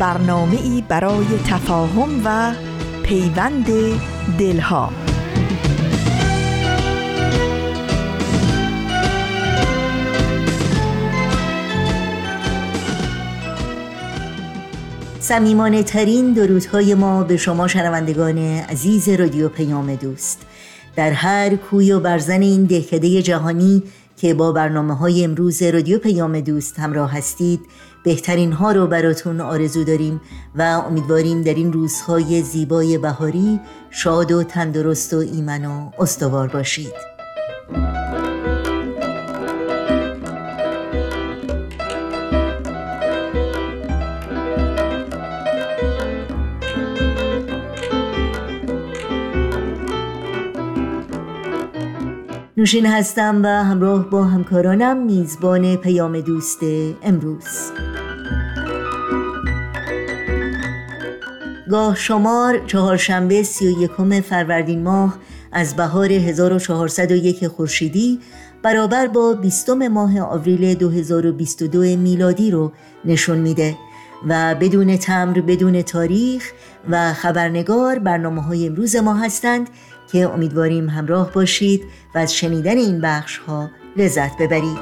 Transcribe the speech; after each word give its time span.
برنامه 0.00 0.60
ای 0.62 0.84
برای 0.88 1.26
تفاهم 1.46 2.22
و 2.24 2.52
پیوند 3.02 3.66
دلها. 4.38 4.92
سمیمانه 15.20 15.82
ترین 15.82 16.32
درودهای 16.32 16.94
ما 16.94 17.22
به 17.22 17.36
شما 17.36 17.68
شنوندگان 17.68 18.38
عزیز 18.38 19.08
رادیو 19.08 19.48
پیام 19.48 19.94
دوست. 19.94 20.46
در 20.96 21.10
هر 21.10 21.56
کوی 21.56 21.92
و 21.92 22.00
برزن 22.00 22.42
این 22.42 22.64
دهکده 22.64 23.22
جهانی 23.22 23.82
که 24.20 24.34
با 24.34 24.52
برنامه 24.52 24.96
های 24.96 25.24
امروز 25.24 25.62
رادیو 25.62 25.98
پیام 25.98 26.40
دوست 26.40 26.78
همراه 26.78 27.12
هستید 27.16 27.60
بهترین 28.04 28.52
ها 28.52 28.72
رو 28.72 28.86
براتون 28.86 29.40
آرزو 29.40 29.84
داریم 29.84 30.20
و 30.54 30.62
امیدواریم 30.62 31.42
در 31.42 31.54
این 31.54 31.72
روزهای 31.72 32.42
زیبای 32.42 32.98
بهاری 32.98 33.60
شاد 33.90 34.32
و 34.32 34.42
تندرست 34.42 35.14
و 35.14 35.16
ایمن 35.16 35.64
و 35.64 35.90
استوار 35.98 36.48
باشید. 36.48 36.92
نوشین 52.60 52.86
هستم 52.86 53.42
و 53.44 53.46
همراه 53.46 54.10
با 54.10 54.24
همکارانم 54.24 54.96
میزبان 55.06 55.76
پیام 55.76 56.20
دوست 56.20 56.58
امروز. 57.02 57.72
گاه 61.70 61.96
شمار 61.96 62.66
چهارشنبه 62.66 63.42
سی 63.42 63.66
و 63.66 63.82
یکم 63.82 64.20
فروردین 64.20 64.82
ماه 64.82 65.18
از 65.52 65.76
بهار 65.76 66.12
1401 66.12 67.46
خورشیدی 67.48 68.20
برابر 68.62 69.06
با 69.06 69.32
بیستم 69.32 69.88
ماه 69.88 70.20
آوریل 70.20 70.74
2022 70.74 71.80
میلادی 71.80 72.50
رو 72.50 72.72
نشون 73.04 73.38
میده 73.38 73.76
و 74.28 74.54
بدون 74.54 74.96
تمر 74.96 75.40
بدون 75.40 75.82
تاریخ 75.82 76.52
و 76.90 77.12
خبرنگار 77.12 77.98
برنامه 77.98 78.42
های 78.42 78.66
امروز 78.66 78.96
ما 78.96 79.14
هستند 79.14 79.70
که 80.12 80.28
امیدواریم 80.28 80.88
همراه 80.88 81.32
باشید 81.32 81.84
و 82.14 82.18
از 82.18 82.34
شنیدن 82.34 82.76
این 82.76 83.00
بخش 83.00 83.38
ها 83.38 83.70
لذت 83.96 84.38
ببرید. 84.38 84.78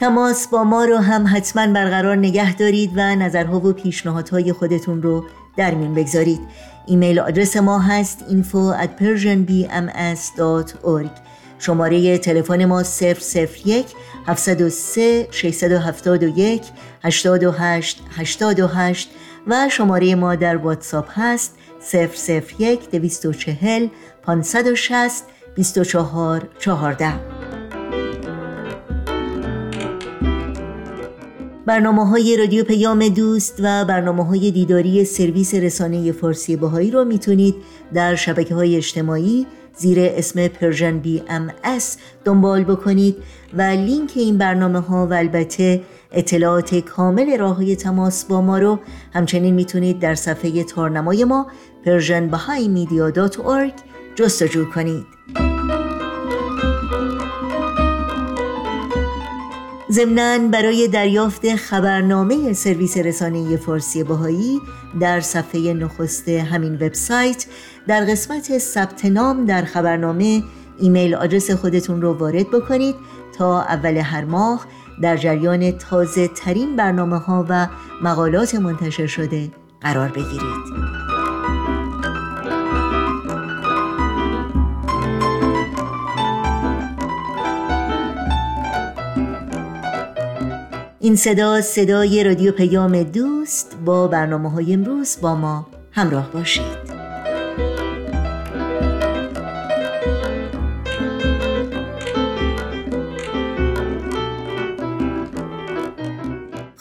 تماس 0.00 0.48
با 0.48 0.64
ما 0.64 0.84
رو 0.84 0.96
هم 0.96 1.36
حتما 1.36 1.72
برقرار 1.72 2.16
نگه 2.16 2.56
دارید 2.56 2.90
و 2.96 3.16
نظرها 3.16 3.60
و 3.60 3.72
پیشنهادهای 3.72 4.52
خودتون 4.52 5.02
رو 5.02 5.24
در 5.56 5.74
میون 5.74 5.94
بگذارید. 5.94 6.40
ایمیل 6.86 7.20
آدرس 7.20 7.56
ما 7.56 7.78
هست 7.78 8.24
info 8.28 8.82
at 8.82 8.88
persianbms.org 9.02 11.10
شماره 11.58 12.18
تلفن 12.18 12.64
ما 12.64 12.82
001 12.82 13.86
703 14.26 15.28
671 15.30 16.62
828 17.02 18.02
828 18.16 19.10
و 19.46 19.68
شماره 19.68 20.14
ما 20.14 20.34
در 20.34 20.56
واتساپ 20.56 21.06
هست 21.10 21.58
001 21.92 22.90
240 22.90 23.88
560 24.22 25.24
24 25.54 26.48
14 26.58 27.12
برنامه 31.66 32.08
های 32.08 32.36
رادیو 32.36 32.64
پیام 32.64 33.08
دوست 33.08 33.56
و 33.58 33.84
برنامه 33.84 34.26
های 34.26 34.50
دیداری 34.50 35.04
سرویس 35.04 35.54
رسانه 35.54 36.12
فارسی 36.12 36.56
بهایی 36.56 36.90
رو 36.90 37.04
می‌تونید 37.04 37.54
در 37.94 38.14
شبکه 38.14 38.54
های 38.54 38.76
اجتماعی 38.76 39.46
زیر 39.76 39.98
اسم 40.00 40.48
Persian 40.48 40.98
BM 40.98 41.50
دنبال 42.24 42.64
بکنید 42.64 43.16
و 43.54 43.62
لینک 43.62 44.12
این 44.14 44.38
برنامه 44.38 44.80
ها 44.80 45.06
و 45.06 45.12
البته 45.12 45.80
اطلاعات 46.14 46.74
کامل 46.74 47.38
راه 47.38 47.56
های 47.56 47.76
تماس 47.76 48.24
با 48.24 48.40
ما 48.40 48.58
رو 48.58 48.78
همچنین 49.14 49.54
می‌تونید 49.54 49.98
در 49.98 50.14
صفحه 50.14 50.64
تارنمای 50.64 51.24
ما 51.24 51.46
Persian 51.84 52.30
جستجو 54.14 54.64
کنید. 54.70 55.06
ضمنا 59.90 60.48
برای 60.48 60.88
دریافت 60.88 61.56
خبرنامه 61.56 62.52
سرویس 62.52 62.96
رسانه 62.96 63.56
فارسی 63.56 64.04
بهایی 64.04 64.60
در 65.00 65.20
صفحه 65.20 65.72
نخست 65.72 66.28
همین 66.28 66.74
وبسایت 66.74 67.46
در 67.86 68.04
قسمت 68.04 68.58
ثبت 68.58 69.04
نام 69.04 69.44
در 69.44 69.62
خبرنامه 69.62 70.42
email 70.78 71.14
address 71.14 71.50
خودتون 71.50 72.02
رو 72.02 72.12
وارد 72.12 72.50
بکنید 72.50 72.94
تا 73.38 73.62
اول 73.62 73.96
هر 73.96 74.24
ماه 74.24 74.66
در 75.02 75.16
جریان 75.16 75.70
تازه 75.70 76.28
ترین 76.28 76.76
برنامه 76.76 77.18
ها 77.18 77.46
و 77.48 77.68
مقالات 78.02 78.54
منتشر 78.54 79.06
شده. 79.06 79.50
قرار 79.80 80.08
بگیرید. 80.08 80.94
این 91.00 91.16
صدا 91.16 91.60
صدای 91.60 92.24
رادیو 92.24 92.52
پیام 92.52 93.02
دوست 93.02 93.76
با 93.84 94.08
برنامه 94.08 94.50
های 94.50 94.72
امروز 94.74 95.16
با 95.20 95.34
ما 95.34 95.66
همراه 95.92 96.30
باشید. 96.30 96.83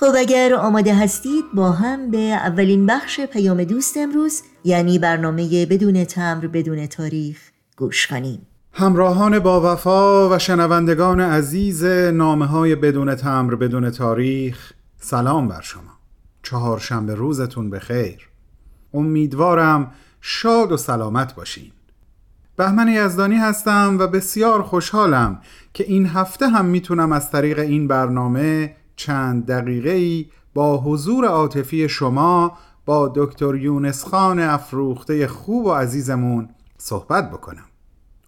خب 0.03 0.16
اگر 0.18 0.53
آماده 0.53 0.96
هستید 0.96 1.46
با 1.53 1.72
هم 1.72 2.12
به 2.12 2.18
اولین 2.18 2.86
بخش 2.86 3.19
پیام 3.19 3.64
دوست 3.64 3.97
امروز 3.97 4.41
یعنی 4.64 5.00
برنامه 5.00 5.66
بدون 5.66 6.03
تمر 6.03 6.47
بدون 6.47 6.88
تاریخ 6.88 7.38
گوش 7.78 8.08
کنیم. 8.08 8.47
همراهان 8.74 9.40
با 9.40 9.74
وفا 9.74 10.30
و 10.30 10.40
شنوندگان 10.40 11.19
عزیز 11.19 11.84
نامه 12.13 12.46
های 12.46 12.75
بدون 12.75 13.16
تمر 13.16 13.56
بدون 13.56 13.90
تاریخ 13.90 14.74
سلام 15.00 15.47
بر 15.47 15.62
شما. 15.62 16.00
چهارشنبه 16.44 17.16
روزتون 17.16 17.69
بخیر. 17.69 18.30
امیدوارم 18.94 19.92
شاد 20.22 20.72
و 20.72 20.78
سلامت 20.78 21.36
باشین. 21.36 21.72
بهمن 22.58 22.88
یزدانی 22.88 23.36
هستم 23.36 23.97
و 24.00 24.08
بسیار 24.08 24.63
خوشحالم 24.63 25.42
که 25.74 25.84
این 25.84 26.06
هفته 26.06 26.47
هم 26.47 26.66
می‌تونم 26.66 27.12
از 27.12 27.31
طریق 27.31 27.60
این 27.60 27.88
برنامه 27.88 28.75
چند 28.95 29.45
دقیقه 29.45 29.90
ای 29.90 30.25
با 30.54 30.78
حضور 30.78 31.25
عاطفی 31.25 31.90
شما 31.90 32.57
با 32.86 33.12
دکتر 33.16 33.56
یونس 33.56 34.06
خان 34.06 34.40
افروخته 34.40 35.28
خوب 35.28 35.66
و 35.66 35.72
عزیزمون 35.72 36.50
صحبت 36.78 37.31
بکنم. 37.31 37.66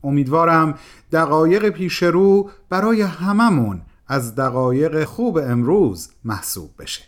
امیدوارم 0.03 0.75
دقایق 1.11 1.69
پیش 1.69 2.03
رو 2.03 2.49
برای 2.69 3.01
هممون 3.01 3.81
از 4.07 4.35
دقایق 4.35 5.03
خوب 5.03 5.37
امروز 5.37 6.09
محسوب 6.23 6.69
بشه. 6.79 7.03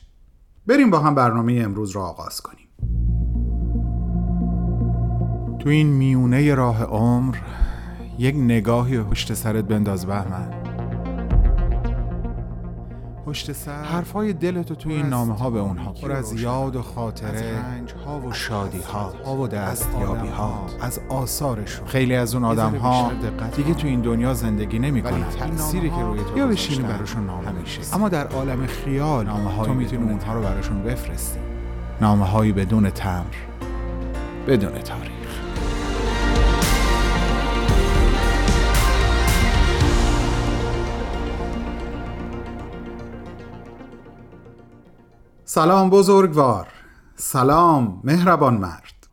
بریم 0.68 0.90
با 0.90 1.00
هم 1.00 1.16
برنامه 1.16 1.62
امروز 1.64 1.92
را 1.92 2.04
آغاز 2.04 2.42
کنیم. 2.42 2.68
تو 5.60 5.70
این 5.70 5.88
میونه 5.88 6.56
راه 6.56 6.84
عمر 6.84 7.38
یک 8.20 8.36
نگاهی 8.36 9.04
پشت 9.04 9.34
سرت 9.34 9.66
بنداز 9.66 10.06
بهمن. 10.06 10.57
پشت 13.28 13.52
سر. 13.52 13.84
حرفای 13.84 14.34
دلتو 14.34 14.76
توی 14.76 14.94
این 14.94 15.06
نامه 15.06 15.38
ها 15.38 15.50
به 15.50 15.60
اونها 15.60 15.92
پر 15.92 16.12
از 16.12 16.42
یاد 16.42 16.76
و 16.76 16.82
خاطره 16.82 17.56
ها 18.06 18.20
و 18.20 18.34
شادی 18.34 18.82
ها 19.26 19.36
و 19.36 19.48
دستیابی 19.48 20.28
ها 20.28 20.66
از 20.82 21.00
آثارشون. 21.10 21.88
خیلی 21.88 22.16
از 22.16 22.36
اون 22.36 22.44
آدم 22.44 22.76
ها 22.76 23.12
دیگه 23.56 23.74
تو 23.74 23.88
این 23.88 24.02
دنیا 24.02 24.34
زندگی 24.34 24.80
نمی‌کنن. 24.80 25.30
تأثیری 25.30 25.90
که 25.90 26.02
روی 26.02 26.20
تو 26.24 26.38
یا 26.38 26.48
بشینی 26.48 26.84
براشون 26.84 27.26
نامه 27.26 27.52
میشه 27.52 27.82
اما 27.96 28.10
در 28.10 28.28
عالم 28.28 28.66
خیال 28.66 29.26
نامه 29.26 29.66
تو 29.66 29.74
می‌تونی 29.74 30.12
اونها 30.12 30.34
رو 30.34 30.42
براشون 30.42 30.84
بفرستی. 30.84 31.40
نامه 32.02 32.26
هایی 32.26 32.52
بدون 32.52 32.90
تمر 32.90 33.36
بدون 34.48 34.72
تاریخ. 34.72 35.17
سلام 45.50 45.90
بزرگوار. 45.90 46.68
سلام 47.16 48.02
مهربان 48.04 48.58
مرد. 48.58 49.08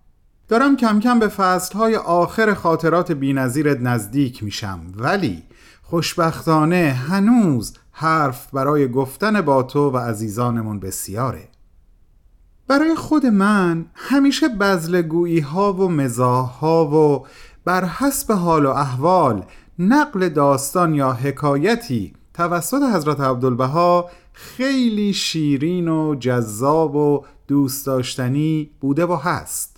دارم 0.48 0.76
کم 0.76 1.00
کم 1.00 1.18
به 1.18 1.28
فصلهای 1.28 1.96
آخر 1.96 2.54
خاطرات 2.54 3.12
بینظیرت 3.12 3.80
نزدیک 3.80 4.42
میشم 4.42 4.80
ولی 4.96 5.42
خوشبختانه 5.82 6.90
هنوز 7.08 7.74
حرف 7.92 8.50
برای 8.54 8.88
گفتن 8.88 9.40
با 9.40 9.62
تو 9.62 9.90
و 9.90 9.96
عزیزانمون 9.96 10.80
بسیاره. 10.80 11.48
برای 12.68 12.94
خود 12.94 13.26
من 13.26 13.86
همیشه 13.94 14.48
بزلگویی 14.48 15.40
ها 15.40 15.72
و 15.72 15.88
مزاح 15.88 16.50
ها 16.50 16.86
و 16.86 17.26
بر 17.64 17.84
حسب 17.84 18.32
حال 18.32 18.66
و 18.66 18.70
احوال 18.70 19.44
نقل 19.78 20.28
داستان 20.28 20.94
یا 20.94 21.12
حکایتی 21.12 22.12
توسط 22.34 22.82
حضرت 22.94 23.20
عبدالبها 23.20 24.10
خیلی 24.32 25.12
شیرین 25.12 25.88
و 25.88 26.14
جذاب 26.14 26.94
و 26.96 27.24
دوست 27.48 27.86
داشتنی 27.86 28.70
بوده 28.80 29.06
و 29.06 29.14
هست. 29.14 29.76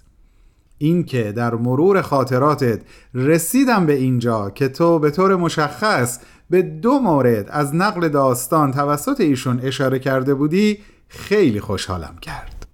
اینکه 0.78 1.32
در 1.32 1.54
مرور 1.54 2.02
خاطراتت 2.02 2.80
رسیدم 3.14 3.86
به 3.86 3.92
اینجا 3.92 4.50
که 4.50 4.68
تو 4.68 4.98
به 4.98 5.10
طور 5.10 5.36
مشخص 5.36 6.18
به 6.50 6.62
دو 6.62 6.98
مورد 6.98 7.48
از 7.50 7.74
نقل 7.74 8.08
داستان 8.08 8.72
توسط 8.72 9.20
ایشون 9.20 9.60
اشاره 9.60 9.98
کرده 9.98 10.34
بودی 10.34 10.78
خیلی 11.08 11.60
خوشحالم 11.60 12.16
کرد. 12.20 12.66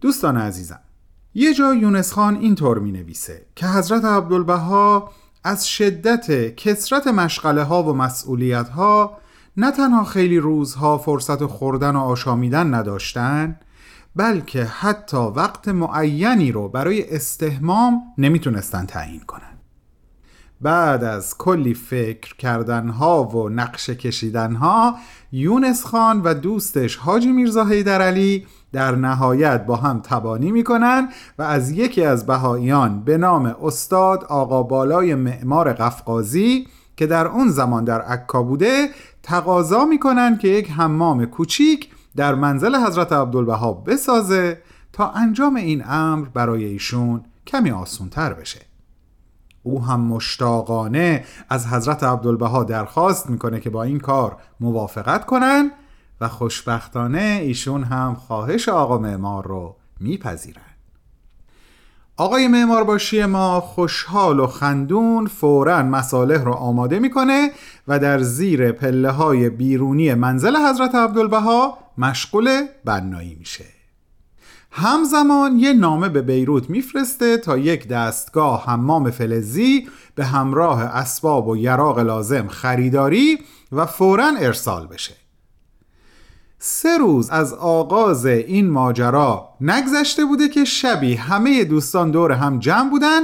دوستان 0.00 0.36
عزیزم 0.36 0.80
یه 1.34 1.54
جا 1.54 1.74
یونس 1.74 2.12
خان 2.12 2.36
اینطور 2.36 2.78
می 2.78 2.92
نویسه 2.92 3.46
که 3.54 3.66
حضرت 3.66 4.04
عبدالبها 4.04 5.10
از 5.46 5.68
شدت 5.68 6.56
کسرت 6.56 7.06
مشغله 7.06 7.62
ها 7.62 7.82
و 7.82 7.92
مسئولیت 7.92 8.68
ها 8.68 9.18
نه 9.56 9.70
تنها 9.70 10.04
خیلی 10.04 10.38
روزها 10.38 10.98
فرصت 10.98 11.46
خوردن 11.46 11.96
و 11.96 12.00
آشامیدن 12.00 12.74
نداشتن 12.74 13.60
بلکه 14.16 14.64
حتی 14.64 15.16
وقت 15.16 15.68
معینی 15.68 16.52
رو 16.52 16.68
برای 16.68 17.14
استهمام 17.14 18.02
نمی‌تونستن 18.18 18.86
تعیین 18.86 19.20
کنن. 19.20 19.55
بعد 20.60 21.04
از 21.04 21.38
کلی 21.38 21.74
فکر 21.74 22.36
کردنها 22.36 23.24
و 23.24 23.48
نقشه 23.48 23.94
کشیدنها 23.94 24.96
یونس 25.32 25.84
خان 25.84 26.20
و 26.24 26.34
دوستش 26.34 26.96
حاجی 26.96 27.32
میرزا 27.32 27.64
حیدر 27.64 28.02
علی 28.02 28.46
در 28.72 28.94
نهایت 28.94 29.66
با 29.66 29.76
هم 29.76 30.00
تبانی 30.00 30.52
می‌کنن 30.52 31.08
و 31.38 31.42
از 31.42 31.70
یکی 31.70 32.04
از 32.04 32.26
بهاییان 32.26 33.04
به 33.04 33.18
نام 33.18 33.56
استاد 33.62 34.24
آقا 34.24 34.62
بالای 34.62 35.14
معمار 35.14 35.72
قفقازی 35.72 36.68
که 36.96 37.06
در 37.06 37.26
اون 37.26 37.48
زمان 37.48 37.84
در 37.84 38.00
عکا 38.00 38.42
بوده 38.42 38.88
تقاضا 39.22 39.84
می‌کنن 39.84 40.38
که 40.38 40.48
یک 40.48 40.70
حمام 40.70 41.26
کوچیک 41.26 41.90
در 42.16 42.34
منزل 42.34 42.76
حضرت 42.76 43.12
عبدالبها 43.12 43.72
بسازه 43.72 44.58
تا 44.92 45.10
انجام 45.10 45.56
این 45.56 45.84
امر 45.88 46.28
برای 46.34 46.64
ایشون 46.64 47.24
کمی 47.46 47.70
آسونتر 47.70 48.32
بشه. 48.32 48.65
او 49.66 49.84
هم 49.84 50.00
مشتاقانه 50.00 51.24
از 51.48 51.66
حضرت 51.66 52.02
عبدالبها 52.02 52.64
درخواست 52.64 53.30
می‌کنه 53.30 53.60
که 53.60 53.70
با 53.70 53.82
این 53.82 53.98
کار 53.98 54.36
موافقت 54.60 55.26
کنن 55.26 55.70
و 56.20 56.28
خوشبختانه 56.28 57.40
ایشون 57.42 57.82
هم 57.82 58.14
خواهش 58.14 58.68
آقا 58.68 58.98
معمار 58.98 59.46
رو 59.46 59.76
میپذیرن. 60.00 60.62
آقای 62.16 62.48
معمار 62.48 62.84
باشی 62.84 63.24
ما 63.24 63.60
خوشحال 63.60 64.40
و 64.40 64.46
خندون 64.46 65.26
فورا 65.26 65.82
مصالح 65.82 66.44
رو 66.44 66.52
آماده 66.52 66.98
می‌کنه 66.98 67.50
و 67.88 67.98
در 67.98 68.22
زیر 68.22 68.72
پله 68.72 69.10
های 69.10 69.50
بیرونی 69.50 70.14
منزل 70.14 70.56
حضرت 70.56 70.94
عبدالبها 70.94 71.78
مشغول 71.98 72.66
بنایی 72.84 73.34
میشه. 73.34 73.75
همزمان 74.78 75.58
یه 75.58 75.72
نامه 75.72 76.08
به 76.08 76.22
بیروت 76.22 76.70
میفرسته 76.70 77.36
تا 77.36 77.58
یک 77.58 77.88
دستگاه 77.88 78.64
حمام 78.64 79.10
فلزی 79.10 79.88
به 80.14 80.24
همراه 80.24 80.82
اسباب 80.82 81.48
و 81.48 81.56
یراق 81.56 81.98
لازم 81.98 82.48
خریداری 82.48 83.38
و 83.72 83.86
فورا 83.86 84.32
ارسال 84.38 84.86
بشه. 84.86 85.14
سه 86.58 86.98
روز 86.98 87.30
از 87.30 87.54
آغاز 87.54 88.26
این 88.26 88.70
ماجرا 88.70 89.48
نگذشته 89.60 90.24
بوده 90.24 90.48
که 90.48 90.64
شبی 90.64 91.14
همه 91.14 91.64
دوستان 91.64 92.10
دور 92.10 92.32
هم 92.32 92.58
جمع 92.58 92.90
بودن 92.90 93.20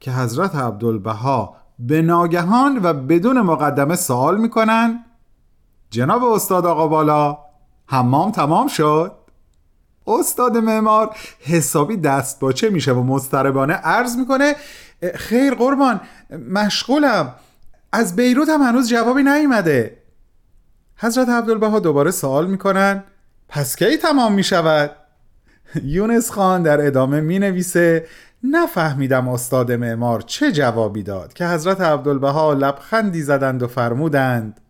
که 0.00 0.12
حضرت 0.12 0.56
عبدالبها 0.56 1.56
به 1.78 2.02
ناگهان 2.02 2.80
و 2.82 2.92
بدون 2.92 3.40
مقدمه 3.40 3.96
سوال 3.96 4.40
می‌کنن 4.40 5.04
جناب 5.90 6.24
استاد 6.24 6.66
آقا 6.66 6.88
بالا 6.88 7.38
حمام 7.86 8.30
تمام 8.30 8.68
شد؟ 8.68 9.23
استاد 10.06 10.56
معمار 10.56 11.16
حسابی 11.40 11.96
دست 11.96 12.40
باچه 12.40 12.70
میشه 12.70 12.92
و 12.92 13.02
مضطربانه 13.02 13.72
عرض 13.72 14.16
می‌کنه 14.16 14.54
خیر 15.14 15.54
قربان 15.54 16.00
مشغولم 16.50 17.34
از 17.92 18.16
بیروت 18.16 18.48
هم 18.48 18.62
هنوز 18.62 18.88
جوابی 18.88 19.22
نیومده 19.22 19.96
حضرت 20.96 21.28
عبدالبها 21.28 21.80
دوباره 21.80 22.10
سوال 22.10 22.46
می‌کنن 22.46 23.04
پس 23.48 23.76
کی 23.76 23.96
تمام 23.96 24.34
می‌شود؟ 24.34 24.90
یونس 25.82 26.30
خان 26.30 26.62
در 26.62 26.86
ادامه 26.86 27.20
می 27.20 27.38
نویسه 27.38 28.06
نفهمیدم 28.44 29.28
استاد 29.28 29.72
معمار 29.72 30.20
چه 30.20 30.52
جوابی 30.52 31.02
داد 31.02 31.32
که 31.32 31.46
حضرت 31.46 31.80
عبدالبها 31.80 32.52
لبخندی 32.52 33.22
زدند 33.22 33.62
و 33.62 33.66
فرمودند 33.66 34.60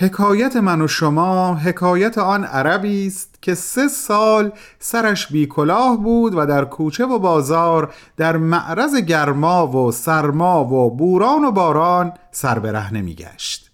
حکایت 0.00 0.56
من 0.56 0.82
و 0.82 0.88
شما 0.88 1.54
حکایت 1.54 2.18
آن 2.18 2.44
عربی 2.44 3.06
است 3.06 3.38
که 3.42 3.54
سه 3.54 3.88
سال 3.88 4.52
سرش 4.78 5.26
بی 5.26 5.46
کلاه 5.46 5.96
بود 5.96 6.34
و 6.36 6.46
در 6.46 6.64
کوچه 6.64 7.06
و 7.06 7.18
بازار 7.18 7.94
در 8.16 8.36
معرض 8.36 8.96
گرما 8.96 9.66
و 9.66 9.92
سرما 9.92 10.64
و 10.64 10.96
بوران 10.96 11.44
و 11.44 11.50
باران 11.50 12.12
سر 12.30 12.58
به 12.58 12.72
ره 12.72 12.90
گشت 13.00 13.70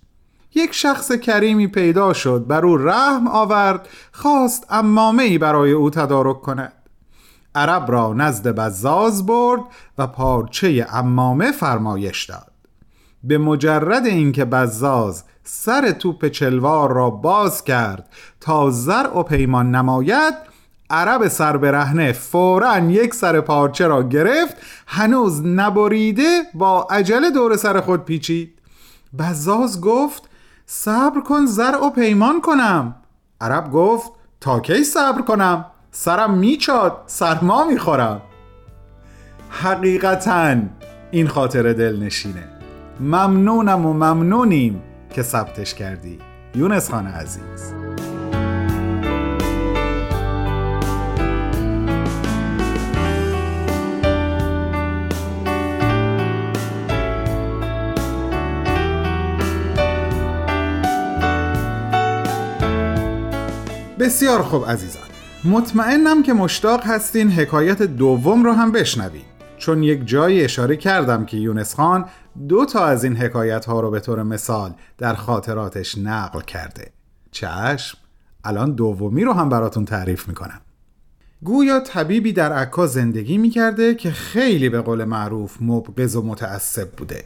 یک 0.54 0.72
شخص 0.74 1.12
کریمی 1.12 1.66
پیدا 1.66 2.12
شد 2.12 2.44
بر 2.46 2.66
او 2.66 2.76
رحم 2.76 3.28
آورد 3.28 3.88
خواست 4.12 4.66
امامه 4.70 5.22
ای 5.22 5.38
برای 5.38 5.72
او 5.72 5.90
تدارک 5.90 6.40
کند. 6.40 6.72
عرب 7.54 7.90
را 7.90 8.12
نزد 8.12 8.48
بزاز 8.48 9.26
برد 9.26 9.60
و 9.98 10.06
پارچه 10.06 10.86
امامه 10.92 11.52
فرمایش 11.52 12.24
داد. 12.24 12.53
به 13.24 13.38
مجرد 13.38 14.06
اینکه 14.06 14.44
بزاز 14.44 15.24
سر 15.44 15.90
توپ 15.90 16.26
چلوار 16.26 16.92
را 16.92 17.10
باز 17.10 17.64
کرد 17.64 18.08
تا 18.40 18.70
زر 18.70 19.06
و 19.16 19.22
پیمان 19.22 19.74
نماید 19.74 20.34
عرب 20.90 21.28
سر 21.28 21.56
برهنه 21.56 22.12
فورا 22.12 22.78
یک 22.78 23.14
سر 23.14 23.40
پارچه 23.40 23.86
را 23.86 24.02
گرفت 24.02 24.56
هنوز 24.86 25.46
نبریده 25.46 26.42
با 26.54 26.86
عجله 26.90 27.30
دور 27.30 27.56
سر 27.56 27.80
خود 27.80 28.04
پیچید. 28.04 28.58
بزاز 29.18 29.80
گفت 29.80 30.22
صبر 30.66 31.20
کن 31.20 31.46
زر 31.46 31.76
و 31.82 31.90
پیمان 31.90 32.40
کنم. 32.40 32.96
عرب 33.40 33.72
گفت 33.72 34.10
تا 34.40 34.60
کی 34.60 34.84
صبر 34.84 35.22
کنم؟ 35.22 35.64
سرم 35.90 36.34
میچاد 36.34 37.02
سرما 37.06 37.64
می‌خورم. 37.64 38.22
حقیقتا 39.50 40.56
این 41.10 41.28
خاطر 41.28 41.72
دلنشینه. 41.72 42.53
ممنونم 43.00 43.86
و 43.86 43.92
ممنونیم 43.92 44.82
که 45.10 45.22
ثبتش 45.22 45.74
کردی. 45.74 46.18
یونس 46.54 46.90
خان 46.90 47.06
عزیز. 47.06 47.74
بسیار 63.98 64.42
خوب 64.42 64.66
عزیزان. 64.66 65.02
مطمئنم 65.44 66.22
که 66.22 66.32
مشتاق 66.32 66.86
هستین 66.86 67.30
حکایت 67.30 67.82
دوم 67.82 68.44
رو 68.44 68.52
هم 68.52 68.72
بشنوید 68.72 69.33
چون 69.64 69.82
یک 69.82 70.06
جایی 70.06 70.44
اشاره 70.44 70.76
کردم 70.76 71.24
که 71.24 71.36
یونس 71.36 71.74
خان 71.74 72.04
دو 72.48 72.64
تا 72.64 72.84
از 72.84 73.04
این 73.04 73.16
حکایت 73.16 73.64
ها 73.64 73.80
رو 73.80 73.90
به 73.90 74.00
طور 74.00 74.22
مثال 74.22 74.72
در 74.98 75.14
خاطراتش 75.14 75.98
نقل 75.98 76.40
کرده. 76.40 76.92
چشم 77.30 77.98
الان 78.44 78.72
دومی 78.72 79.24
رو 79.24 79.32
هم 79.32 79.48
براتون 79.48 79.84
تعریف 79.84 80.28
می‌کنم. 80.28 80.60
گویا 81.42 81.80
طبیبی 81.80 82.32
در 82.32 82.52
عکا 82.52 82.86
زندگی 82.86 83.38
می‌کرده 83.38 83.94
که 83.94 84.10
خیلی 84.10 84.68
به 84.68 84.80
قول 84.80 85.04
معروف 85.04 85.56
مبغض 85.60 86.16
و 86.16 86.22
متعصب 86.22 86.90
بوده. 86.90 87.24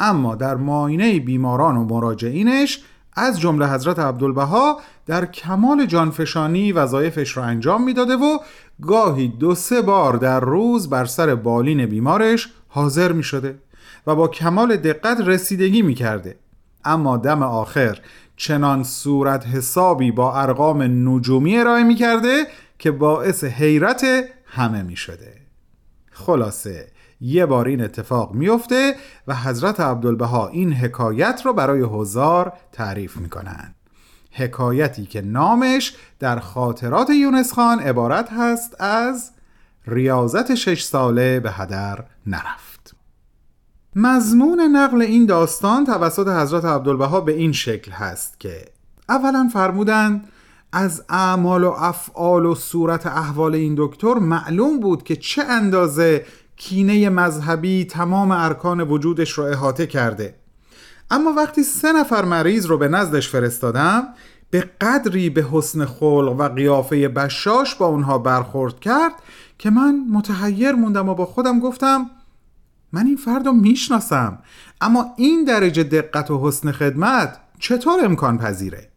اما 0.00 0.34
در 0.34 0.54
ماینه 0.54 1.20
بیماران 1.20 1.76
و 1.76 1.84
مراجعینش 1.84 2.80
از 3.18 3.40
جمله 3.40 3.68
حضرت 3.68 3.98
عبدالبها 3.98 4.80
در 5.06 5.26
کمال 5.26 5.86
جانفشانی 5.86 6.72
وظایفش 6.72 7.36
را 7.36 7.44
انجام 7.44 7.84
می‌داده 7.84 8.16
و 8.16 8.38
گاهی 8.82 9.28
دو 9.28 9.54
سه 9.54 9.82
بار 9.82 10.16
در 10.16 10.40
روز 10.40 10.90
بر 10.90 11.04
سر 11.04 11.34
بالین 11.34 11.86
بیمارش 11.86 12.48
حاضر 12.68 13.12
می 13.12 13.22
شده 13.22 13.58
و 14.06 14.14
با 14.14 14.28
کمال 14.28 14.76
دقت 14.76 15.20
رسیدگی 15.20 15.82
می 15.82 15.94
کرده. 15.94 16.36
اما 16.84 17.16
دم 17.16 17.42
آخر 17.42 17.98
چنان 18.36 18.82
صورت 18.84 19.46
حسابی 19.46 20.10
با 20.10 20.40
ارقام 20.40 20.82
نجومی 20.82 21.58
ارائه 21.58 21.82
می 21.82 21.94
کرده 21.94 22.46
که 22.78 22.90
باعث 22.90 23.44
حیرت 23.44 24.04
همه 24.44 24.82
می 24.82 24.96
شده 24.96 25.32
خلاصه 26.10 26.86
یه 27.20 27.46
بار 27.46 27.66
این 27.68 27.80
اتفاق 27.80 28.34
میفته 28.34 28.94
و 29.26 29.34
حضرت 29.34 29.80
عبدالبها 29.80 30.48
این 30.48 30.72
حکایت 30.72 31.42
رو 31.44 31.52
برای 31.52 31.82
هزار 31.82 32.52
تعریف 32.72 33.16
می‌کنن. 33.16 33.74
حکایتی 34.30 35.06
که 35.06 35.20
نامش 35.20 35.96
در 36.18 36.38
خاطرات 36.38 37.10
یونس 37.10 37.52
خان 37.52 37.80
عبارت 37.80 38.32
هست 38.32 38.80
از 38.80 39.30
ریاضت 39.86 40.54
شش 40.54 40.82
ساله 40.82 41.40
به 41.40 41.50
هدر 41.50 42.04
نرفت. 42.26 42.94
مضمون 43.96 44.60
نقل 44.60 45.02
این 45.02 45.26
داستان 45.26 45.84
توسط 45.84 46.28
حضرت 46.28 46.64
عبدالبها 46.64 47.20
به 47.20 47.32
این 47.32 47.52
شکل 47.52 47.92
هست 47.92 48.40
که 48.40 48.64
اولا 49.08 49.50
فرمودند 49.52 50.28
از 50.72 51.04
اعمال 51.08 51.64
و 51.64 51.70
افعال 51.78 52.46
و 52.46 52.54
صورت 52.54 53.06
احوال 53.06 53.54
این 53.54 53.74
دکتر 53.78 54.14
معلوم 54.14 54.80
بود 54.80 55.02
که 55.02 55.16
چه 55.16 55.42
اندازه 55.42 56.24
کینه 56.58 57.08
مذهبی 57.08 57.84
تمام 57.84 58.30
ارکان 58.30 58.80
وجودش 58.80 59.30
رو 59.30 59.44
احاطه 59.44 59.86
کرده 59.86 60.34
اما 61.10 61.32
وقتی 61.32 61.62
سه 61.62 61.92
نفر 61.92 62.24
مریض 62.24 62.66
رو 62.66 62.78
به 62.78 62.88
نزدش 62.88 63.28
فرستادم 63.28 64.08
به 64.50 64.70
قدری 64.80 65.30
به 65.30 65.46
حسن 65.52 65.84
خلق 65.84 66.36
و 66.38 66.48
قیافه 66.48 67.08
بشاش 67.08 67.74
با 67.74 67.86
اونها 67.86 68.18
برخورد 68.18 68.80
کرد 68.80 69.12
که 69.58 69.70
من 69.70 70.06
متحیر 70.10 70.72
موندم 70.72 71.08
و 71.08 71.14
با 71.14 71.26
خودم 71.26 71.60
گفتم 71.60 72.10
من 72.92 73.06
این 73.06 73.16
فرد 73.16 73.46
رو 73.46 73.52
می‌شناسم 73.52 74.38
اما 74.80 75.06
این 75.16 75.44
درجه 75.44 75.82
دقت 75.82 76.30
و 76.30 76.48
حسن 76.48 76.72
خدمت 76.72 77.38
چطور 77.58 78.04
امکان 78.04 78.38
پذیره؟ 78.38 78.87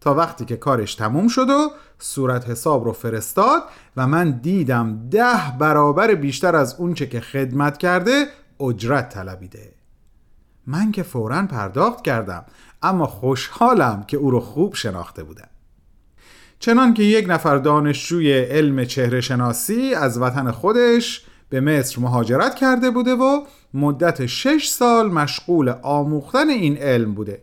تا 0.00 0.14
وقتی 0.14 0.44
که 0.44 0.56
کارش 0.56 0.94
تموم 0.94 1.28
شد 1.28 1.50
و 1.50 1.70
صورت 1.98 2.50
حساب 2.50 2.84
رو 2.84 2.92
فرستاد 2.92 3.62
و 3.96 4.06
من 4.06 4.30
دیدم 4.30 5.08
ده 5.10 5.58
برابر 5.58 6.14
بیشتر 6.14 6.56
از 6.56 6.74
اونچه 6.78 7.06
که 7.06 7.20
خدمت 7.20 7.78
کرده 7.78 8.26
اجرت 8.60 9.08
طلبیده. 9.08 9.72
من 10.66 10.92
که 10.92 11.02
فورا 11.02 11.46
پرداخت 11.46 12.04
کردم 12.04 12.44
اما 12.82 13.06
خوشحالم 13.06 14.04
که 14.08 14.16
او 14.16 14.30
رو 14.30 14.40
خوب 14.40 14.74
شناخته 14.74 15.22
بودم. 15.22 15.48
چنان 16.58 16.94
که 16.94 17.02
یک 17.02 17.26
نفر 17.28 17.56
دانشجوی 17.56 18.38
علم 18.38 18.84
چهره 18.84 19.20
شناسی 19.20 19.94
از 19.94 20.18
وطن 20.18 20.50
خودش 20.50 21.26
به 21.48 21.60
مصر 21.60 22.00
مهاجرت 22.00 22.54
کرده 22.54 22.90
بوده 22.90 23.14
و 23.14 23.44
مدت 23.74 24.26
شش 24.26 24.68
سال 24.68 25.12
مشغول 25.12 25.68
آموختن 25.82 26.48
این 26.48 26.76
علم 26.76 27.14
بوده. 27.14 27.42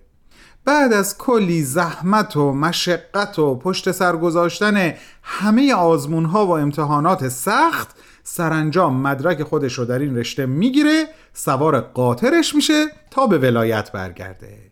بعد 0.68 0.94
از 0.94 1.18
کلی 1.18 1.64
زحمت 1.64 2.38
و 2.38 2.54
مشقت 2.54 3.40
و 3.40 3.56
پشت 3.56 3.92
سر 3.92 4.18
گذاشتن 4.18 4.94
همه 5.24 5.74
آزمون 5.74 6.26
ها 6.26 6.48
و 6.48 6.58
امتحانات 6.58 7.30
سخت 7.30 7.96
سرانجام 8.24 9.02
مدرک 9.02 9.44
خودش 9.44 9.74
رو 9.74 9.86
در 9.86 10.00
این 10.00 10.18
رشته 10.18 10.46
می‌گیره 10.46 11.06
سوار 11.34 11.82
قاطرش 11.82 12.56
میشه 12.56 12.86
تا 13.12 13.28
به 13.28 13.38
ولایت 13.38 13.92
برگرده. 13.92 14.72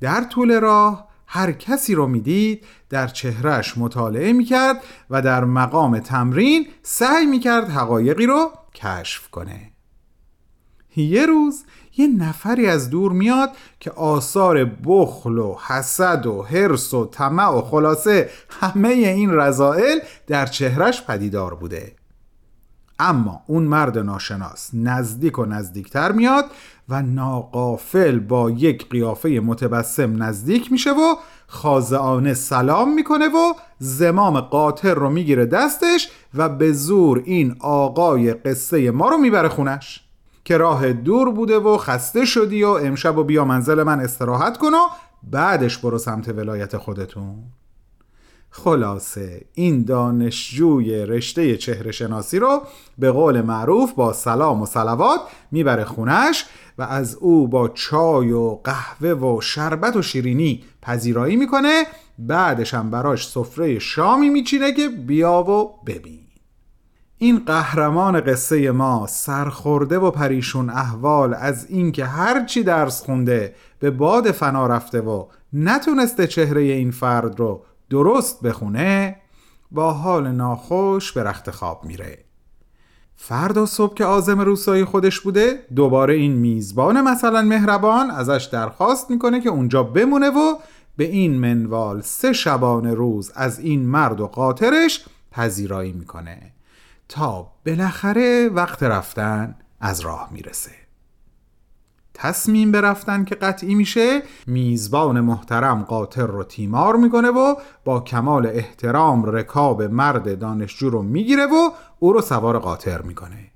در 0.00 0.24
طول 0.24 0.60
راه 0.60 1.08
هر 1.26 1.52
کسی 1.52 1.94
رو 1.94 2.06
می‌دید 2.06 2.64
در 2.90 3.06
چهرش 3.06 3.78
مطالعه 3.78 4.32
می‌کرد 4.32 4.84
و 5.10 5.22
در 5.22 5.44
مقام 5.44 5.98
تمرین 5.98 6.66
سعی 6.82 7.26
می‌کرد 7.26 7.68
حقایقی 7.68 8.26
رو 8.26 8.50
کشف 8.74 9.30
کنه. 9.30 9.70
یه 10.96 11.26
روز 11.26 11.64
یه 11.96 12.06
نفری 12.06 12.66
از 12.66 12.90
دور 12.90 13.12
میاد 13.12 13.50
که 13.80 13.90
آثار 13.90 14.64
بخل 14.64 15.38
و 15.38 15.56
حسد 15.66 16.26
و 16.26 16.42
حرس 16.42 16.94
و 16.94 17.06
طمع 17.06 17.48
و 17.48 17.62
خلاصه 17.62 18.30
همه 18.60 18.88
این 18.88 19.30
رضائل 19.30 19.98
در 20.26 20.46
چهرش 20.46 21.02
پدیدار 21.02 21.54
بوده. 21.54 21.92
اما 22.98 23.42
اون 23.46 23.62
مرد 23.62 23.98
ناشناس 23.98 24.70
نزدیک 24.74 25.38
و 25.38 25.44
نزدیکتر 25.44 26.12
میاد 26.12 26.44
و 26.88 27.02
ناقافل 27.02 28.18
با 28.18 28.50
یک 28.50 28.88
قیافه 28.88 29.28
متبسم 29.28 30.22
نزدیک 30.22 30.72
میشه 30.72 30.90
و 30.90 31.14
خازعانه 31.46 32.34
سلام 32.34 32.94
می‌کنه 32.94 33.28
و 33.28 33.54
زمام 33.78 34.40
قاطر 34.40 34.94
رو 34.94 35.10
می‌گیره 35.10 35.46
دستش 35.46 36.08
و 36.34 36.48
به 36.48 36.72
زور 36.72 37.22
این 37.24 37.56
آقای 37.60 38.32
قصه 38.32 38.90
ما 38.90 39.08
رو 39.08 39.16
می‌بره 39.16 39.48
خونش. 39.48 40.03
که 40.44 40.56
راه 40.56 40.92
دور 40.92 41.30
بوده 41.30 41.58
و 41.58 41.76
خسته 41.76 42.24
شدی 42.24 42.64
و 42.64 42.68
امشب 42.68 43.18
و 43.18 43.24
بیا 43.24 43.44
منزل 43.44 43.82
من 43.82 44.00
استراحت 44.00 44.58
کن 44.58 44.74
و 44.74 44.88
بعدش 45.22 45.78
برو 45.78 45.98
سمت 45.98 46.28
ولایت 46.28 46.76
خودتون. 46.76 47.34
خلاصه 48.50 49.44
این 49.54 49.84
دانشجوی 49.84 51.06
رشته 51.06 51.56
چهره 51.56 51.92
شناسی 51.92 52.38
رو 52.38 52.62
به 52.98 53.10
قول 53.10 53.40
معروف 53.40 53.92
با 53.92 54.12
سلام 54.12 54.62
و 54.62 54.66
سلوات 54.66 55.20
می‌بره 55.50 55.84
خونش 55.84 56.44
و 56.78 56.82
از 56.82 57.14
او 57.14 57.48
با 57.48 57.68
چای 57.68 58.32
و 58.32 58.58
قهوه 58.64 59.08
و 59.08 59.40
شربت 59.40 59.96
و 59.96 60.02
شیرینی 60.02 60.64
پذیرایی 60.82 61.36
می‌کنه. 61.36 61.84
بعدش 62.18 62.74
هم 62.74 62.90
براش 62.90 63.28
سفره 63.28 63.78
شامی 63.78 64.30
میچینه 64.30 64.72
که 64.72 64.88
بیا 64.88 65.42
و 65.42 65.84
ببین. 65.86 66.23
این 67.24 67.42
قهرمان 67.46 68.20
قصه 68.20 68.70
ما 68.70 69.06
سرخورده 69.06 69.98
و 69.98 70.10
پریشون 70.10 70.70
احوال 70.70 71.34
از 71.34 71.66
اینکه 71.70 72.04
هرچی 72.04 72.62
درس 72.62 73.02
خونده 73.02 73.54
به 73.78 73.90
باد 73.90 74.30
فنا 74.30 74.66
رفته 74.66 75.00
و 75.00 75.26
نتونسته 75.52 76.26
چهره 76.26 76.60
این 76.60 76.90
فرد 76.90 77.40
رو 77.40 77.64
درست 77.90 78.42
بخونه 78.42 79.16
با 79.70 79.92
حال 79.92 80.30
ناخوش 80.30 81.12
به 81.12 81.22
رخت 81.22 81.50
خواب 81.50 81.84
میره. 81.84 82.18
فردا 83.16 83.66
صبح 83.66 83.94
که 83.94 84.04
آزم 84.04 84.40
روسایی 84.40 84.84
خودش 84.84 85.20
بوده 85.20 85.58
دوباره 85.76 86.14
این 86.14 86.32
میزبان 86.32 87.00
مثلا 87.00 87.42
مهربان 87.42 88.10
ازش 88.10 88.48
درخواست 88.52 89.10
می‌کنه 89.10 89.40
که 89.40 89.48
اونجا 89.48 89.82
بمونه 89.82 90.28
و 90.28 90.56
به 90.96 91.04
این 91.04 91.38
منوال 91.38 92.00
سه 92.00 92.32
شبانه 92.32 92.94
روز 92.94 93.32
از 93.34 93.58
این 93.58 93.86
مرد 93.86 94.20
و 94.20 94.26
قاطرش 94.26 95.04
پذیرایی 95.32 95.92
می‌کنه. 95.92 96.54
تا 97.08 97.52
بالاخره 97.66 98.48
وقت 98.48 98.82
رفتن 98.82 99.54
از 99.80 100.00
راه 100.00 100.28
می‌رسه. 100.32 100.70
تصمیم 102.14 102.72
به 102.72 102.80
رفتن 102.80 103.24
که 103.24 103.34
قطعی 103.34 103.74
میشه 103.74 104.22
میزبان 104.46 105.20
محترم 105.20 105.82
قاطر 105.82 106.26
رو 106.26 106.44
تیمار 106.44 106.96
می‌کنه 106.96 107.28
و 107.28 107.54
با 107.84 108.00
کمال 108.00 108.46
احترام 108.46 109.24
رکاب 109.26 109.82
مرد 109.82 110.38
دانشجو 110.38 110.90
رو 110.90 111.02
می‌گیره 111.02 111.46
و 111.46 111.70
او 111.98 112.12
رو 112.12 112.20
سوار 112.20 112.58
قاطر 112.58 113.02
می‌کنه. 113.02 113.50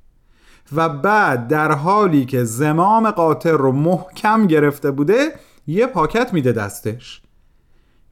و 0.73 0.89
بعد 0.89 1.49
در 1.49 1.73
حالی 1.73 2.25
که 2.25 2.45
زمام 2.45 3.11
قاطر 3.11 3.53
رو 3.53 3.73
محکم 3.73 4.47
گرفته 4.47 4.91
بوده 4.91 5.33
یه 5.67 5.87
پاکت 5.87 6.33
میده 6.33 6.53
دستش. 6.53 7.23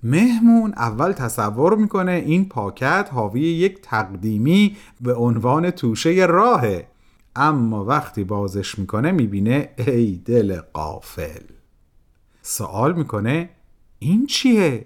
مهمون 0.07 0.73
اول 0.77 1.13
تصور 1.13 1.77
می‌کنه 1.77 2.13
این 2.13 2.49
پاکت 2.49 3.09
حاوی 3.13 3.41
یک 3.41 3.81
تقدیمی 3.83 4.77
به 5.01 5.15
عنوان 5.15 5.71
توشه 5.71 6.27
راهه 6.29 6.89
اما 7.37 7.85
وقتی 7.85 8.25
بازش 8.25 8.79
می‌کنه 8.79 9.13
می‌بینه 9.13 9.71
ای 9.79 10.23
دل 10.25 10.61
قافل 10.73 11.43
سوال 12.43 12.93
می‌کنه 12.93 13.51
این 13.99 14.27
چیه؟ 14.27 14.85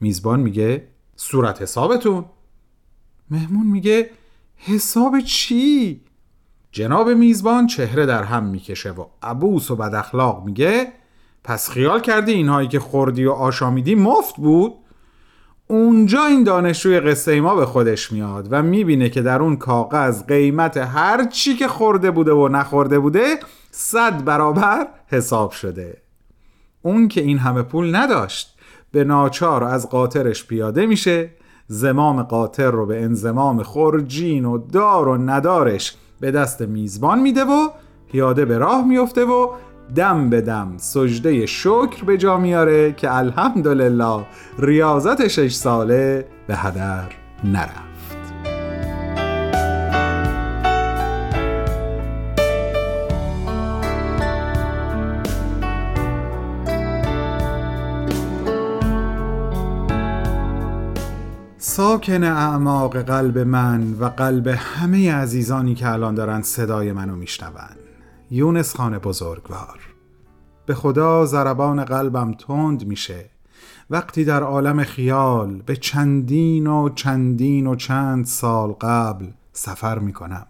میزبان 0.00 0.40
میگه 0.40 0.88
صورت 1.16 1.62
حسابتون 1.62 2.24
مهمون 3.30 3.66
میگه 3.66 4.10
حساب 4.56 5.20
چی؟ 5.20 6.00
جناب 6.72 7.10
میزبان 7.10 7.66
چهره 7.66 8.06
در 8.06 8.22
هم 8.22 8.44
می‌کشه 8.44 8.90
و 8.90 9.04
عبوس 9.22 9.70
و 9.70 9.76
بد 9.76 9.94
اخلاق 9.94 10.44
میگه 10.44 10.92
پس 11.44 11.70
خیال 11.70 12.00
کردی 12.00 12.32
اینهایی 12.32 12.68
که 12.68 12.80
خوردی 12.80 13.24
و 13.24 13.32
آشامیدی 13.32 13.94
مفت 13.94 14.36
بود؟ 14.36 14.74
اونجا 15.66 16.24
این 16.24 16.44
دانشجوی 16.44 17.00
قصه 17.00 17.40
ما 17.40 17.54
به 17.54 17.66
خودش 17.66 18.12
میاد 18.12 18.48
و 18.50 18.62
می‌بینه 18.62 19.08
که 19.08 19.22
در 19.22 19.42
اون 19.42 19.56
کاغذ 19.56 20.22
قیمت 20.22 20.76
هر 20.76 21.24
چی 21.24 21.54
که 21.54 21.68
خورده 21.68 22.10
بوده 22.10 22.32
و 22.32 22.48
نخورده 22.48 22.98
بوده 22.98 23.38
صد 23.70 24.24
برابر 24.24 24.86
حساب 25.06 25.50
شده 25.50 26.02
اون 26.82 27.08
که 27.08 27.20
این 27.20 27.38
همه 27.38 27.62
پول 27.62 27.96
نداشت 27.96 28.58
به 28.92 29.04
ناچار 29.04 29.64
از 29.64 29.88
قاطرش 29.88 30.46
پیاده 30.46 30.86
میشه 30.86 31.30
زمام 31.66 32.22
قاطر 32.22 32.70
رو 32.70 32.86
به 32.86 33.02
انزمام 33.02 33.62
خورجین 33.62 34.44
و 34.44 34.58
دار 34.58 35.08
و 35.08 35.16
ندارش 35.16 35.94
به 36.20 36.30
دست 36.30 36.60
میزبان 36.60 37.20
میده 37.20 37.44
و 37.44 37.68
پیاده 38.12 38.44
به 38.44 38.58
راه 38.58 38.86
میفته 38.86 39.24
و 39.24 39.48
دم 39.94 40.30
به 40.30 40.40
دم 40.40 40.74
سجده 40.76 41.46
شکر 41.46 42.04
به 42.04 42.18
جا 42.18 42.36
میاره 42.36 42.92
که 42.92 43.16
الحمدلله 43.16 44.26
ریاضت 44.58 45.28
شش 45.28 45.52
ساله 45.52 46.26
به 46.46 46.56
هدر 46.56 47.08
نرفت. 47.44 47.92
ساکن 61.58 62.24
اعماق 62.24 62.96
قلب 63.02 63.38
من 63.38 63.92
و 63.92 64.04
قلب 64.04 64.46
همه 64.48 65.14
عزیزانی 65.14 65.74
که 65.74 65.88
الان 65.88 66.14
دارن 66.14 66.42
صدای 66.42 66.92
منو 66.92 67.16
میشنون. 67.16 67.81
یونس 68.34 68.76
خان 68.76 68.98
بزرگوار. 68.98 69.80
به 70.66 70.74
خدا 70.74 71.26
ضربان 71.26 71.84
قلبم 71.84 72.32
تند 72.32 72.86
میشه. 72.86 73.30
وقتی 73.90 74.24
در 74.24 74.42
عالم 74.42 74.84
خیال 74.84 75.62
به 75.62 75.76
چندین 75.76 76.66
و 76.66 76.88
چندین 76.88 77.66
و 77.66 77.74
چند 77.74 78.26
سال 78.26 78.72
قبل 78.72 79.26
سفر 79.52 79.98
می‌کنم. 79.98 80.46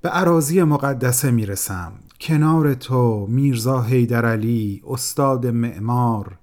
به 0.00 0.08
عراضی 0.08 0.62
مقدسه 0.62 1.30
می‌رسم. 1.30 1.92
کنار 2.20 2.74
تو 2.74 3.26
میرزا 3.26 3.82
حیدر 3.82 4.26
علی 4.26 4.82
استاد 4.86 5.46
معمار 5.46 6.38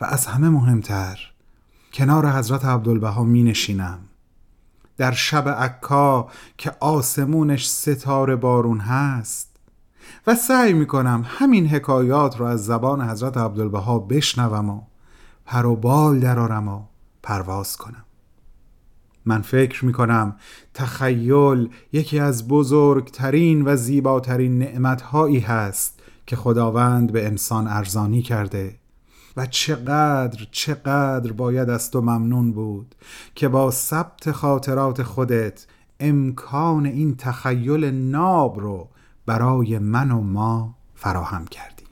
و 0.00 0.04
از 0.04 0.26
همه 0.26 0.48
مهمتر 0.48 1.18
کنار 1.92 2.26
حضرت 2.26 2.64
عبدالبها 2.64 3.24
می 3.24 3.42
نشینم 3.42 3.98
در 4.96 5.12
شب 5.12 5.48
عکا 5.48 6.28
که 6.58 6.72
آسمونش 6.80 7.68
ستاره 7.68 8.36
بارون 8.36 8.78
هست 8.78 9.45
و 10.26 10.34
سعی 10.34 10.72
می 10.72 10.86
کنم 10.86 11.24
همین 11.26 11.66
حکایات 11.66 12.40
رو 12.40 12.46
از 12.46 12.64
زبان 12.64 13.10
حضرت 13.10 13.36
عبدالبها 13.36 13.98
بشنوم 13.98 14.70
و 14.70 14.82
پر 15.46 15.66
و 15.66 15.76
بال 15.76 16.20
درارم 16.20 16.68
و 16.68 16.82
پرواز 17.22 17.76
کنم. 17.76 18.04
من 19.24 19.42
فکر 19.42 19.84
می 19.84 19.92
کنم 19.92 20.36
تخیل 20.74 21.68
یکی 21.92 22.18
از 22.18 22.48
بزرگترین 22.48 23.68
و 23.68 23.76
زیباترین 23.76 24.58
نعمتهایی 24.58 25.40
هست 25.40 26.00
که 26.26 26.36
خداوند 26.36 27.12
به 27.12 27.26
انسان 27.26 27.66
ارزانی 27.66 28.22
کرده 28.22 28.74
و 29.36 29.46
چقدر 29.46 30.46
چقدر 30.50 31.32
باید 31.32 31.70
از 31.70 31.90
تو 31.90 32.00
ممنون 32.00 32.52
بود 32.52 32.94
که 33.34 33.48
با 33.48 33.70
ثبت 33.70 34.32
خاطرات 34.32 35.02
خودت 35.02 35.66
امکان 36.00 36.86
این 36.86 37.16
تخیل 37.16 37.84
ناب 37.84 38.60
رو 38.60 38.88
برای 39.26 39.78
من 39.78 40.10
و 40.10 40.20
ما 40.20 40.74
فراهم 40.94 41.46
کردی. 41.46 41.84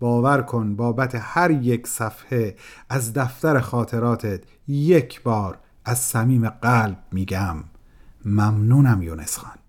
باور 0.00 0.42
کن 0.42 0.76
بابت 0.76 1.18
هر 1.20 1.50
یک 1.50 1.86
صفحه 1.86 2.56
از 2.88 3.12
دفتر 3.12 3.60
خاطراتت 3.60 4.40
یک 4.68 5.22
بار 5.22 5.58
از 5.84 5.98
صمیم 5.98 6.48
قلب 6.48 6.98
میگم 7.12 7.56
ممنونم 8.24 9.02
یونس 9.02 9.38
خان. 9.38 9.60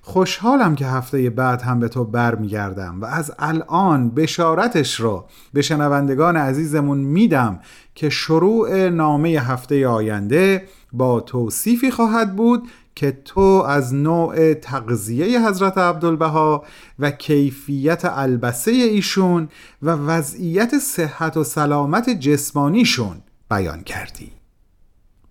خوشحالم 0.00 0.74
که 0.74 0.86
هفته 0.86 1.30
بعد 1.30 1.62
هم 1.62 1.80
به 1.80 1.88
تو 1.88 2.04
برمیگردم 2.04 3.00
و 3.00 3.04
از 3.04 3.32
الان 3.38 4.10
بشارتش 4.10 5.00
رو 5.00 5.26
به 5.52 5.62
شنوندگان 5.62 6.36
عزیزمون 6.36 6.98
میدم 6.98 7.60
که 7.94 8.10
شروع 8.10 8.88
نامه 8.88 9.28
هفته 9.28 9.88
آینده 9.88 10.68
با 10.92 11.20
توصیفی 11.20 11.90
خواهد 11.90 12.36
بود 12.36 12.68
که 12.94 13.12
تو 13.24 13.40
از 13.68 13.94
نوع 13.94 14.54
تغذیه 14.54 15.48
حضرت 15.48 15.78
عبدالبها 15.78 16.64
و 16.98 17.10
کیفیت 17.10 18.04
البسه 18.04 18.70
ایشون 18.70 19.48
و 19.82 19.90
وضعیت 19.90 20.78
صحت 20.78 21.36
و 21.36 21.44
سلامت 21.44 22.10
جسمانیشون 22.10 23.22
بیان 23.50 23.82
کردی. 23.82 24.32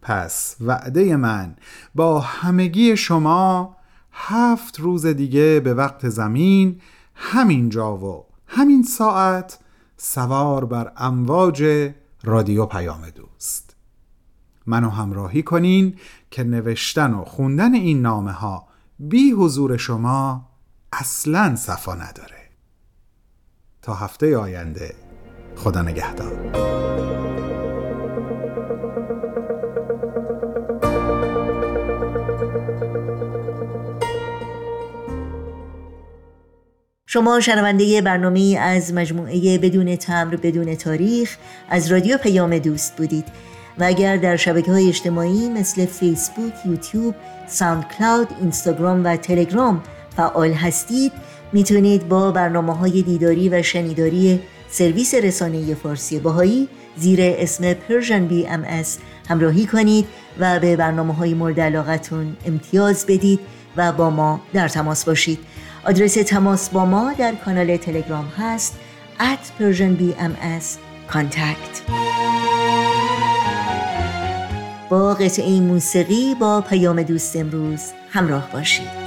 پس 0.01 0.55
وعده 0.61 1.15
من 1.15 1.55
با 1.95 2.19
همگی 2.19 2.97
شما 2.97 3.75
هفت 4.11 4.79
روز 4.79 5.05
دیگه 5.05 5.59
به 5.59 5.73
وقت 5.73 6.09
زمین 6.09 6.81
همین 7.15 7.69
جا 7.69 7.97
و 7.97 8.25
همین 8.47 8.83
ساعت 8.83 9.59
سوار 9.97 10.65
بر 10.65 10.91
امواج 10.97 11.91
رادیو 12.23 12.65
پیام 12.65 13.09
دوست. 13.09 13.66
منو 14.67 14.89
همراهی 14.89 15.43
کنین 15.43 15.95
که 16.31 16.43
نوشتن 16.43 17.13
و 17.13 17.23
خوندن 17.23 17.73
این 17.73 18.01
نامه 18.01 18.31
ها 18.31 18.67
بی 18.99 19.31
حضور 19.31 19.77
شما 19.77 20.49
اصلا 20.93 21.55
صفا 21.55 21.95
نداره. 21.95 22.49
تا 23.81 23.93
هفته 23.93 24.37
آینده 24.37 24.95
خدا 25.55 25.81
نگهدار. 25.81 26.67
شما 37.09 37.39
شنونده 37.39 38.01
برنامه 38.01 38.57
از 38.61 38.93
مجموعه 38.93 39.57
بدون 39.57 39.95
تمر 39.95 40.35
بدون 40.35 40.75
تاریخ 40.75 41.37
از 41.69 41.91
رادیو 41.91 42.17
پیام 42.17 42.57
دوست 42.57 42.97
بودید. 42.97 43.25
و 43.79 43.83
اگر 43.83 44.17
در 44.17 44.35
شبکه 44.35 44.71
های 44.71 44.87
اجتماعی 44.87 45.49
مثل 45.49 45.85
فیسبوک، 45.85 46.53
یوتیوب، 46.65 47.15
ساوند 47.47 47.85
کلاود، 47.87 48.27
اینستاگرام 48.41 49.05
و 49.05 49.17
تلگرام 49.17 49.83
فعال 50.17 50.51
هستید 50.51 51.11
می‌تونید 51.53 52.07
با 52.07 52.31
برنامه 52.31 52.77
های 52.77 53.01
دیداری 53.01 53.49
و 53.49 53.61
شنیداری 53.61 54.39
سرویس 54.69 55.13
رسانه 55.13 55.75
فارسی 55.75 56.19
باهایی 56.19 56.67
زیر 56.95 57.19
اسم 57.21 57.73
بی 58.27 58.47
ام 58.47 58.65
همراهی 59.29 59.65
کنید 59.65 60.05
و 60.39 60.59
به 60.59 60.75
برنامه 60.75 61.13
های 61.13 61.33
مورد 61.33 61.59
علاقتون 61.59 62.37
امتیاز 62.45 63.05
بدید 63.05 63.39
و 63.77 63.91
با 63.91 64.09
ما 64.09 64.41
در 64.53 64.67
تماس 64.67 65.05
باشید. 65.05 65.39
آدرس 65.85 66.13
تماس 66.13 66.69
با 66.69 66.85
ما 66.85 67.13
در 67.13 67.35
کانال 67.45 67.77
تلگرام 67.77 68.25
هست 68.37 68.75
at 69.19 69.61
persianbms 69.61 70.65
contact. 71.13 71.91
با 74.89 75.13
قطعه 75.13 75.59
موسیقی 75.59 76.35
با 76.35 76.61
پیام 76.61 77.03
دوست 77.03 77.35
امروز 77.35 77.81
همراه 78.09 78.49
باشید. 78.53 79.06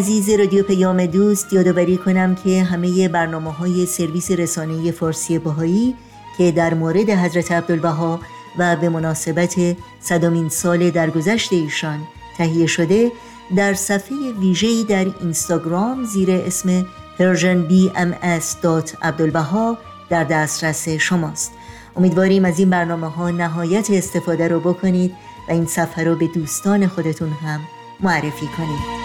عزیز 0.00 0.30
رادیو 0.30 0.62
پیام 0.62 1.06
دوست 1.06 1.52
یادآوری 1.52 1.96
کنم 1.96 2.34
که 2.34 2.62
همه 2.62 3.08
برنامه 3.08 3.52
های 3.52 3.86
سرویس 3.86 4.30
رسانه 4.30 4.90
فارسی 4.90 5.38
باهایی 5.38 5.94
که 6.38 6.52
در 6.52 6.74
مورد 6.74 7.10
حضرت 7.10 7.52
عبدالبها 7.52 8.20
و 8.58 8.76
به 8.76 8.88
مناسبت 8.88 9.76
صدامین 10.00 10.48
سال 10.48 10.90
درگذشت 10.90 11.52
ایشان 11.52 11.98
تهیه 12.36 12.66
شده 12.66 13.12
در 13.56 13.74
صفحه 13.74 14.16
ویژه‌ای 14.40 14.84
در 14.84 15.06
اینستاگرام 15.20 16.04
زیر 16.04 16.30
اسم 16.30 16.86
persianbms.abdulbaha 17.18 19.76
در 20.10 20.24
دسترس 20.24 20.88
شماست. 20.88 21.52
امیدواریم 21.96 22.44
از 22.44 22.58
این 22.58 22.70
برنامه 22.70 23.08
ها 23.08 23.30
نهایت 23.30 23.90
استفاده 23.90 24.48
رو 24.48 24.60
بکنید 24.60 25.12
و 25.48 25.52
این 25.52 25.66
صفحه 25.66 26.04
رو 26.04 26.16
به 26.16 26.26
دوستان 26.26 26.86
خودتون 26.86 27.30
هم 27.30 27.60
معرفی 28.00 28.46
کنید. 28.56 28.99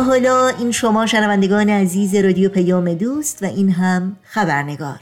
و 0.00 0.02
حالا 0.02 0.48
این 0.48 0.72
شما 0.72 1.06
شنوندگان 1.06 1.70
عزیز 1.70 2.14
رادیو 2.14 2.48
پیام 2.48 2.94
دوست 2.94 3.42
و 3.42 3.46
این 3.46 3.70
هم 3.70 4.16
خبرنگار. 4.22 5.00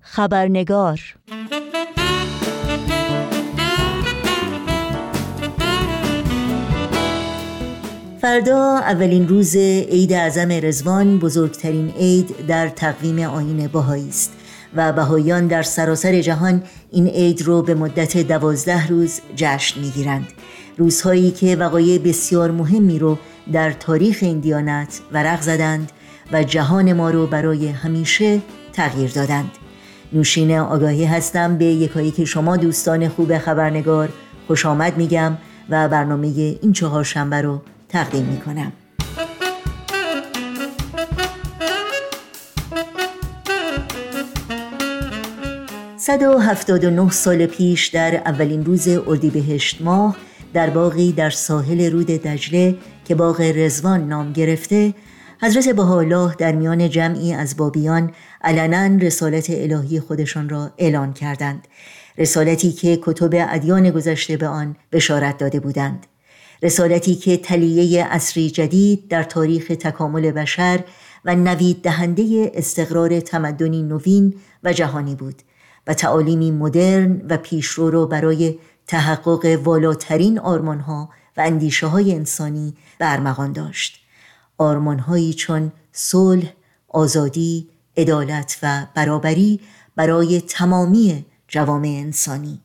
خبرنگار. 0.00 1.00
فردا 8.20 8.78
اولین 8.78 9.28
روز 9.28 9.56
عید 9.56 10.12
اعظم 10.12 10.48
رزوان 10.50 11.18
بزرگترین 11.18 11.90
عید 11.90 12.46
در 12.46 12.68
تقویم 12.68 13.18
آین 13.18 13.66
باهایی 13.66 14.08
است. 14.08 14.41
و 14.76 14.92
بهاییان 14.92 15.46
در 15.46 15.62
سراسر 15.62 16.20
جهان 16.20 16.62
این 16.90 17.06
عید 17.06 17.42
رو 17.42 17.62
به 17.62 17.74
مدت 17.74 18.16
دوازده 18.16 18.86
روز 18.86 19.20
جشن 19.36 19.80
می‌گیرند. 19.80 20.26
روزهایی 20.76 21.30
که 21.30 21.56
وقایع 21.56 21.98
بسیار 21.98 22.50
مهمی 22.50 22.98
رو 22.98 23.18
در 23.52 23.72
تاریخ 23.72 24.18
این 24.20 24.40
دیانت 24.40 25.00
ورق 25.12 25.40
زدند 25.40 25.92
و 26.32 26.42
جهان 26.42 26.92
ما 26.92 27.10
رو 27.10 27.26
برای 27.26 27.68
همیشه 27.68 28.40
تغییر 28.72 29.10
دادند. 29.10 29.50
نوشین 30.12 30.58
آگاهی 30.58 31.04
هستم 31.04 31.58
به 31.58 31.64
یکایی 31.64 32.10
که 32.10 32.24
شما 32.24 32.56
دوستان 32.56 33.08
خوب 33.08 33.38
خبرنگار 33.38 34.08
خوش 34.46 34.66
آمد 34.66 34.96
میگم 34.96 35.38
و 35.70 35.88
برنامه 35.88 36.26
این 36.62 36.72
چهار 36.72 37.04
شنبه 37.04 37.42
رو 37.42 37.60
تقدیم 37.88 38.24
می‌کنم. 38.24 38.72
179 46.02 47.10
سال 47.10 47.46
پیش 47.46 47.86
در 47.86 48.14
اولین 48.14 48.64
روز 48.64 48.88
اردیبهشت 48.88 49.82
ماه 49.82 50.16
در 50.52 50.70
باقی 50.70 51.12
در 51.12 51.30
ساحل 51.30 51.90
رود 51.92 52.06
دجله 52.06 52.76
که 53.04 53.14
باغ 53.14 53.40
رزوان 53.40 54.08
نام 54.08 54.32
گرفته 54.32 54.94
حضرت 55.42 55.68
بهاءالله 55.68 56.34
در 56.34 56.52
میان 56.52 56.90
جمعی 56.90 57.32
از 57.32 57.56
بابیان 57.56 58.12
علنا 58.44 58.96
رسالت 58.96 59.46
الهی 59.50 60.00
خودشان 60.00 60.48
را 60.48 60.70
اعلان 60.78 61.12
کردند. 61.12 61.68
رسالتی 62.18 62.72
که 62.72 62.98
کتب 63.02 63.30
ادیان 63.34 63.90
گذشته 63.90 64.36
به 64.36 64.46
آن 64.48 64.76
بشارت 64.92 65.38
داده 65.38 65.60
بودند. 65.60 66.06
رسالتی 66.62 67.14
که 67.14 67.36
تلیه 67.36 68.06
اصری 68.10 68.50
جدید 68.50 69.08
در 69.08 69.22
تاریخ 69.22 69.68
تکامل 69.68 70.30
بشر 70.30 70.80
و 71.24 71.34
نوید 71.34 71.82
دهنده 71.82 72.52
استقرار 72.54 73.20
تمدنی 73.20 73.82
نوین 73.82 74.34
و 74.64 74.72
جهانی 74.72 75.14
بود. 75.14 75.42
و 75.86 75.94
تعالیمی 75.94 76.50
مدرن 76.50 77.22
و 77.28 77.36
پیشرو 77.36 77.90
رو 77.90 78.06
برای 78.06 78.58
تحقق 78.86 79.60
والاترین 79.64 80.38
آرمانها 80.38 81.08
و 81.36 81.40
اندیشه 81.40 81.86
های 81.86 82.14
انسانی 82.14 82.74
برمغان 82.98 83.52
داشت. 83.52 83.98
آرمانهایی 84.58 85.34
چون 85.34 85.72
صلح، 85.92 86.52
آزادی، 86.88 87.68
عدالت 87.96 88.58
و 88.62 88.86
برابری 88.94 89.60
برای 89.96 90.40
تمامی 90.40 91.24
جوامع 91.48 91.88
انسانی. 91.88 92.60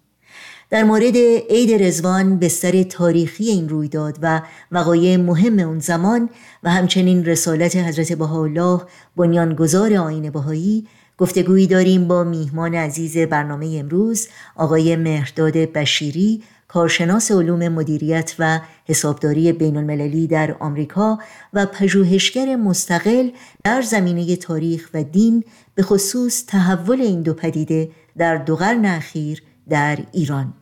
در 0.70 0.84
مورد 0.84 1.16
عید 1.50 1.84
رزوان 1.84 2.40
بستر 2.40 2.84
تاریخی 2.84 3.44
این 3.44 3.70
رویداد 3.70 4.18
و 4.22 4.42
وقایع 4.72 5.18
مهم 5.18 5.60
اون 5.60 5.80
زمان 5.80 6.30
و 6.64 6.70
همچنین 6.70 7.26
رسالت 7.26 7.76
حضرت 7.76 8.14
بهاءالله 8.14 8.82
بنیانگذار 9.16 9.94
آین 9.94 10.30
بهایی 10.30 10.88
گفتگویی 11.18 11.68
داریم 11.68 12.08
با 12.08 12.24
میهمان 12.24 12.76
عزیز 12.76 13.18
برنامه 13.18 13.78
امروز 13.80 14.28
آقای 14.56 14.96
مهرداد 14.96 15.54
بشیری 15.54 16.44
کارشناس 16.68 17.32
علوم 17.32 17.68
مدیریت 17.68 18.36
و 18.40 18.60
حسابداری 18.86 19.52
بین 19.52 19.78
المللی 19.78 20.28
در 20.28 20.56
آمریکا 20.60 21.20
و 21.54 21.66
پژوهشگر 21.66 22.56
مستقل 22.56 23.30
در 23.64 23.82
زمینه 23.82 24.36
تاریخ 24.36 24.90
و 24.94 25.04
دین 25.04 25.44
به 25.76 25.84
خصوص 25.84 26.46
تحول 26.48 27.02
این 27.02 27.22
دو 27.22 27.34
پدیده 27.34 27.90
در 28.18 28.36
دو 28.38 28.56
قرن 28.56 28.86
اخیر 28.86 29.44
در 29.70 30.00
ایران. 30.12 30.54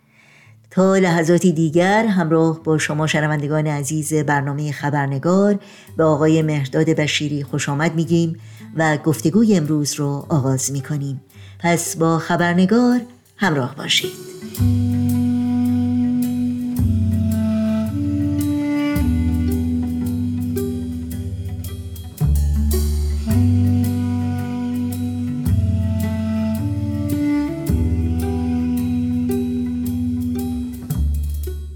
تا 0.72 0.96
لحظاتی 0.96 1.52
دیگر 1.52 2.06
همراه 2.06 2.64
با 2.64 2.78
شما 2.78 3.08
شنوندگان 3.08 3.68
عزیز 3.68 4.14
برنامه 4.14 4.72
خبرنگار 4.72 5.60
به 5.98 6.04
آقای 6.04 6.42
مهرداد 6.42 6.90
بشیری 6.90 7.44
خوش 7.44 7.70
آمد 7.70 7.96
میگیم. 7.96 8.38
و 8.76 8.98
گفتگوی 8.98 9.56
امروز 9.56 9.94
رو 9.94 10.26
آغاز 10.30 10.72
می‌کنیم. 10.72 11.22
پس 11.60 11.98
با 11.98 12.20
خبرنگار 12.20 13.02
همراه 13.38 13.76
باشید. 13.76 14.12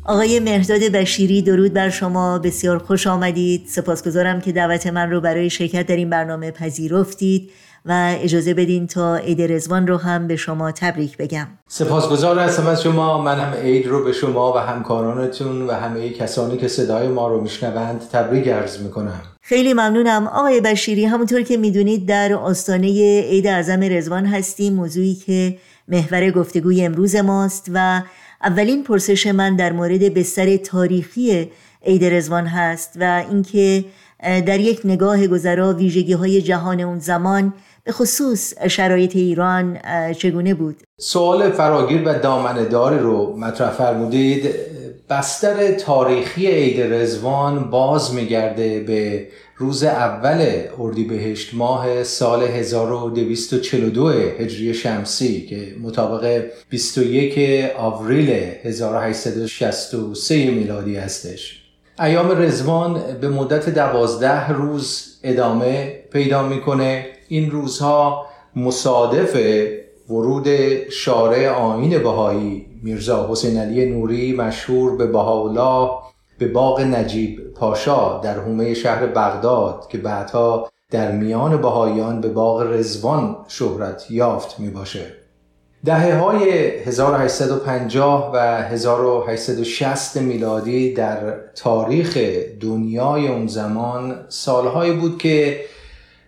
آقای 0.10 0.40
مهداد 0.40 0.80
بشیری 0.80 1.42
درود 1.42 1.74
بر 1.74 1.90
شما. 1.90 2.40
بسیار 2.40 2.78
خوش 2.78 3.08
آمدید. 3.08 3.66
سپاسگزارم 3.68 4.42
که 4.42 4.52
دعوت 4.52 4.88
من 4.88 5.12
رو 5.12 5.22
برای 5.22 5.50
شرکت 5.50 5.88
در 5.88 5.96
این 5.96 6.10
برنامه 6.10 6.52
پذیرفتید 6.52 7.50
و 7.86 8.16
اجازه 8.22 8.54
بدین 8.54 8.88
تا 8.88 9.16
عید 9.16 9.42
رزوان 9.42 9.88
رو 9.88 9.98
هم 9.98 10.28
به 10.28 10.36
شما 10.36 10.72
تبریک 10.72 11.18
بگم. 11.18 11.48
سپاسگزار 11.68 12.40
هستم 12.40 12.68
از 12.68 12.84
شما. 12.84 13.22
من 13.22 13.40
هم 13.40 13.54
عید 13.54 13.88
رو 13.88 14.04
به 14.04 14.12
شما 14.12 14.54
و 14.54 14.58
همکارانتون 14.58 15.62
و 15.62 15.72
همه 15.72 16.10
کسانی 16.10 16.58
که 16.58 16.68
صدای 16.68 17.08
ما 17.08 17.28
رو 17.28 17.42
میشنوند 17.42 18.02
تبریک 18.12 18.48
عرض 18.48 18.82
می‌کنم. 18.82 19.22
خیلی 19.42 19.74
ممنونم. 19.74 20.28
آقای 20.28 20.62
بشیری 20.62 21.06
همونطور 21.06 21.42
که 21.42 21.58
می‌دونید 21.58 22.06
در 22.06 22.34
آستانه 22.34 23.22
عید 23.22 23.48
اعظم 23.48 23.80
رزوان 23.84 24.26
هستیم. 24.26 24.74
موضوعی 24.74 25.16
که 25.16 25.58
محور 25.88 26.32
گفتگوی 26.32 26.82
امروز 26.82 27.16
ماست 27.16 27.72
و 27.74 28.02
اولین 28.44 28.84
پرسش 28.84 29.28
من 29.28 29.56
در 29.56 29.72
مورد 29.72 30.14
بستر 30.14 30.58
تاریخی 30.58 31.52
عید 31.86 32.06
رزوان 32.06 32.46
هست 32.46 32.98
و 33.00 33.24
اینکه 33.32 33.86
در 34.24 34.60
یک 34.60 34.82
نگاه 34.86 35.28
گذرا 35.28 35.74
ویژگی 35.74 36.14
های 36.14 36.42
جهان 36.42 36.80
اون 36.80 37.00
زمان 37.00 37.54
به 37.84 37.92
خصوص 37.92 38.54
شرایط 38.68 39.16
ایران 39.16 39.80
چگونه 40.18 40.54
بود؟ 40.54 40.84
سوال 41.00 41.52
فراگیر 41.52 42.02
و 42.06 42.20
دامنداری 42.20 43.00
رو 43.00 43.38
مطرح 43.38 43.70
فرمودید 43.70 44.50
بستر 45.10 45.72
تاریخی 45.72 46.48
عید 46.48 46.94
رزوان 46.94 47.70
باز 47.70 48.14
میگرده 48.14 48.80
به 48.80 49.28
روز 49.62 49.84
اول 49.84 50.62
اردیبهشت 50.80 51.54
ماه 51.54 52.04
سال 52.04 52.44
1242 52.44 54.10
هجری 54.10 54.74
شمسی 54.74 55.46
که 55.46 55.76
مطابق 55.82 56.44
21 56.70 57.40
آوریل 57.78 58.30
1863 58.64 60.52
میلادی 60.52 60.96
هستش. 60.96 61.64
ایام 62.00 62.42
رزوان 62.42 63.02
به 63.22 63.30
مدت 63.30 63.70
دوازده 63.70 64.50
روز 64.50 65.20
ادامه 65.24 66.04
پیدا 66.12 66.48
می‌کنه. 66.48 67.06
این 67.28 67.52
روزها 67.52 68.26
مصادف 68.56 69.38
ورود 70.10 70.48
شارع 70.90 71.50
آین 71.50 71.98
بهایی 71.98 72.66
میرزا 72.84 73.28
حسین 73.32 73.58
علی 73.58 73.86
نوری 73.86 74.34
مشهور 74.34 74.98
به 74.98 75.08
بهاءالله 75.08 75.90
به 76.40 76.48
باغ 76.48 76.82
نجیب 76.82 77.54
پاشا 77.54 78.20
در 78.20 78.40
حومه 78.40 78.74
شهر 78.74 79.06
بغداد 79.06 79.88
که 79.90 79.98
بعدها 79.98 80.70
در 80.92 81.12
میان 81.12 81.62
بهاییان 81.62 82.22
به 82.22 82.30
باغ 82.30 82.62
رزوان 82.62 83.36
شهرت 83.48 84.12
یافت 84.12 84.60
می 84.60 84.70
باشه 84.70 85.06
دهه 85.86 86.18
های 86.18 86.50
1850 86.86 88.32
و 88.34 88.38
1860 88.64 90.18
میلادی 90.18 90.94
در 90.94 91.34
تاریخ 91.56 92.18
دنیای 92.62 93.28
اون 93.28 93.48
زمان 93.48 94.16
سالهایی 94.30 94.92
بود 94.92 95.18
که 95.18 95.60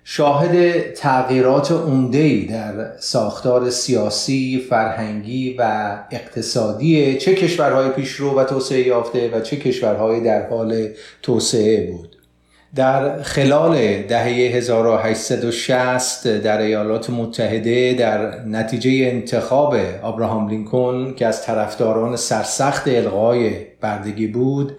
شاهد 0.04 0.94
تغییرات 0.94 1.72
عمده‌ای 1.72 2.46
در 2.46 2.98
ساختار 3.00 3.70
سیاسی، 3.70 4.66
فرهنگی 4.70 5.56
و 5.60 5.96
اقتصادی 6.12 7.18
چه 7.18 7.36
کشورهای 7.36 7.90
پیشرو 7.90 8.40
و 8.40 8.44
توسعه 8.44 8.88
یافته 8.88 9.30
و 9.34 9.40
چه 9.40 9.58
کشورهای 9.58 10.20
در 10.20 10.50
حال 10.50 10.88
توسعه 11.22 11.92
بود. 11.92 12.16
در 12.76 13.24
خلال 13.24 14.02
دهه 14.02 14.26
1860 14.26 16.28
در 16.28 16.62
ایالات 16.62 17.10
متحده 17.10 17.94
در 17.94 18.46
نتیجه 18.46 19.10
انتخاب 19.12 19.76
آبراهام 20.02 20.50
لینکلن 20.50 21.14
که 21.14 21.28
از 21.28 21.46
طرفداران 21.46 22.16
سرسخت 22.16 22.88
الغای 22.88 23.52
بردگی 23.82 24.28
بود 24.28 24.78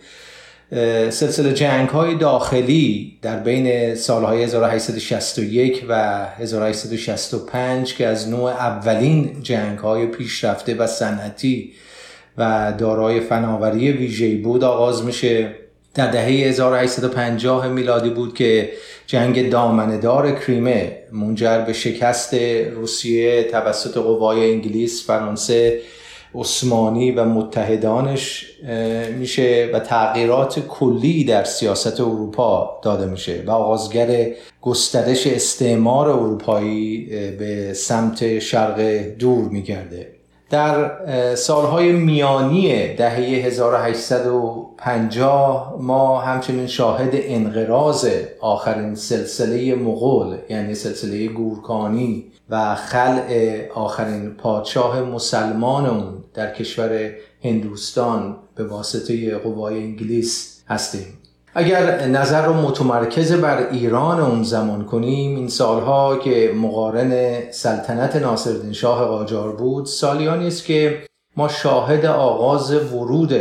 سلسله 1.11 1.53
جنگ 1.53 1.89
های 1.89 2.15
داخلی 2.15 3.19
در 3.23 3.39
بین 3.39 3.95
سالهای 3.95 4.43
1861 4.43 5.85
و 5.89 6.27
1865 6.39 7.95
که 7.95 8.07
از 8.07 8.29
نوع 8.29 8.51
اولین 8.51 9.43
جنگ 9.43 9.79
های 9.79 10.07
پیشرفته 10.07 10.75
و 10.75 10.87
صنعتی 10.87 11.73
و 12.39 12.73
دارای 12.79 13.21
فناوری 13.21 13.93
ویژه‌ای 13.93 14.35
بود 14.35 14.65
آغاز 14.65 15.05
میشه. 15.05 15.55
در 15.95 16.11
دهه 16.11 16.25
1850 16.25 17.69
میلادی 17.69 18.11
بود 18.11 18.35
که 18.35 18.73
جنگ 19.07 19.51
دامندار 19.51 20.33
کریمه 20.33 20.97
منجر 21.13 21.59
به 21.59 21.73
شکست 21.73 22.35
روسیه 22.75 23.43
توسط 23.43 23.97
قوای 23.97 24.53
انگلیس، 24.53 25.07
فرانسه، 25.07 25.81
عثمانی 26.35 27.11
و 27.11 27.25
متحدانش 27.25 28.47
میشه 29.19 29.71
و 29.75 29.81
تغییرات 29.81 30.61
کلی 30.61 31.25
در 31.25 31.45
سیاست 31.45 32.01
اروپا 32.01 32.81
داده 32.83 33.07
میشه 33.07 33.43
و 33.47 33.51
آغازگر 33.51 34.27
گسترش 34.61 35.27
استعمار 35.27 36.09
اروپایی 36.09 37.07
به 37.39 37.73
سمت 37.75 38.39
شرق 38.39 38.81
دور 39.19 39.49
میگرده. 39.49 40.23
در 40.53 41.35
سالهای 41.35 41.93
میانی 41.93 42.95
دهه 42.95 43.17
1850 43.17 45.77
ما 45.81 46.21
همچنین 46.21 46.67
شاهد 46.67 47.11
انقراض 47.13 48.09
آخرین 48.41 48.95
سلسله 48.95 49.75
مغول 49.75 50.37
یعنی 50.51 50.75
سلسله 50.75 51.27
گورکانی 51.27 52.25
و 52.51 52.75
خلع 52.75 53.59
آخرین 53.75 54.31
پادشاه 54.31 55.03
مسلمان 55.03 55.87
اون 55.87 56.22
در 56.35 56.55
کشور 56.55 57.11
هندوستان 57.45 58.37
به 58.55 58.65
واسطه 58.65 59.39
قوای 59.39 59.79
انگلیس 59.79 60.63
هستیم. 60.69 61.19
اگر 61.55 62.07
نظر 62.07 62.47
رو 62.47 62.53
متمرکز 62.55 63.33
بر 63.33 63.69
ایران 63.71 64.21
اون 64.21 64.43
زمان 64.43 64.85
کنیم 64.85 65.37
این 65.37 65.49
سالها 65.49 66.17
که 66.17 66.53
مقارن 66.57 67.41
سلطنت 67.51 68.17
ناصرالدین 68.17 68.73
شاه 68.73 69.05
قاجار 69.05 69.57
بود 69.57 69.87
سالیانی 69.87 70.47
است 70.47 70.65
که 70.65 71.07
ما 71.37 71.49
شاهد 71.49 72.07
آغاز 72.07 72.93
ورود 72.95 73.33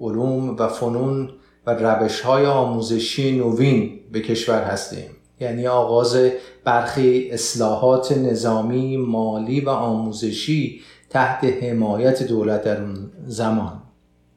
علوم 0.00 0.56
و 0.56 0.68
فنون 0.68 1.30
و 1.66 1.74
روش 1.74 2.20
های 2.20 2.46
آموزشی 2.46 3.38
نوین 3.38 4.00
به 4.12 4.20
کشور 4.20 4.62
هستیم. 4.62 5.10
یعنی 5.40 5.66
آغاز 5.66 6.16
برخی 6.64 7.30
اصلاحات 7.30 8.12
نظامی، 8.12 8.96
مالی 8.96 9.60
و 9.60 9.70
آموزشی 9.70 10.80
تحت 11.10 11.44
حمایت 11.44 12.22
دولت 12.22 12.64
در 12.64 12.80
اون 12.82 13.10
زمان. 13.26 13.72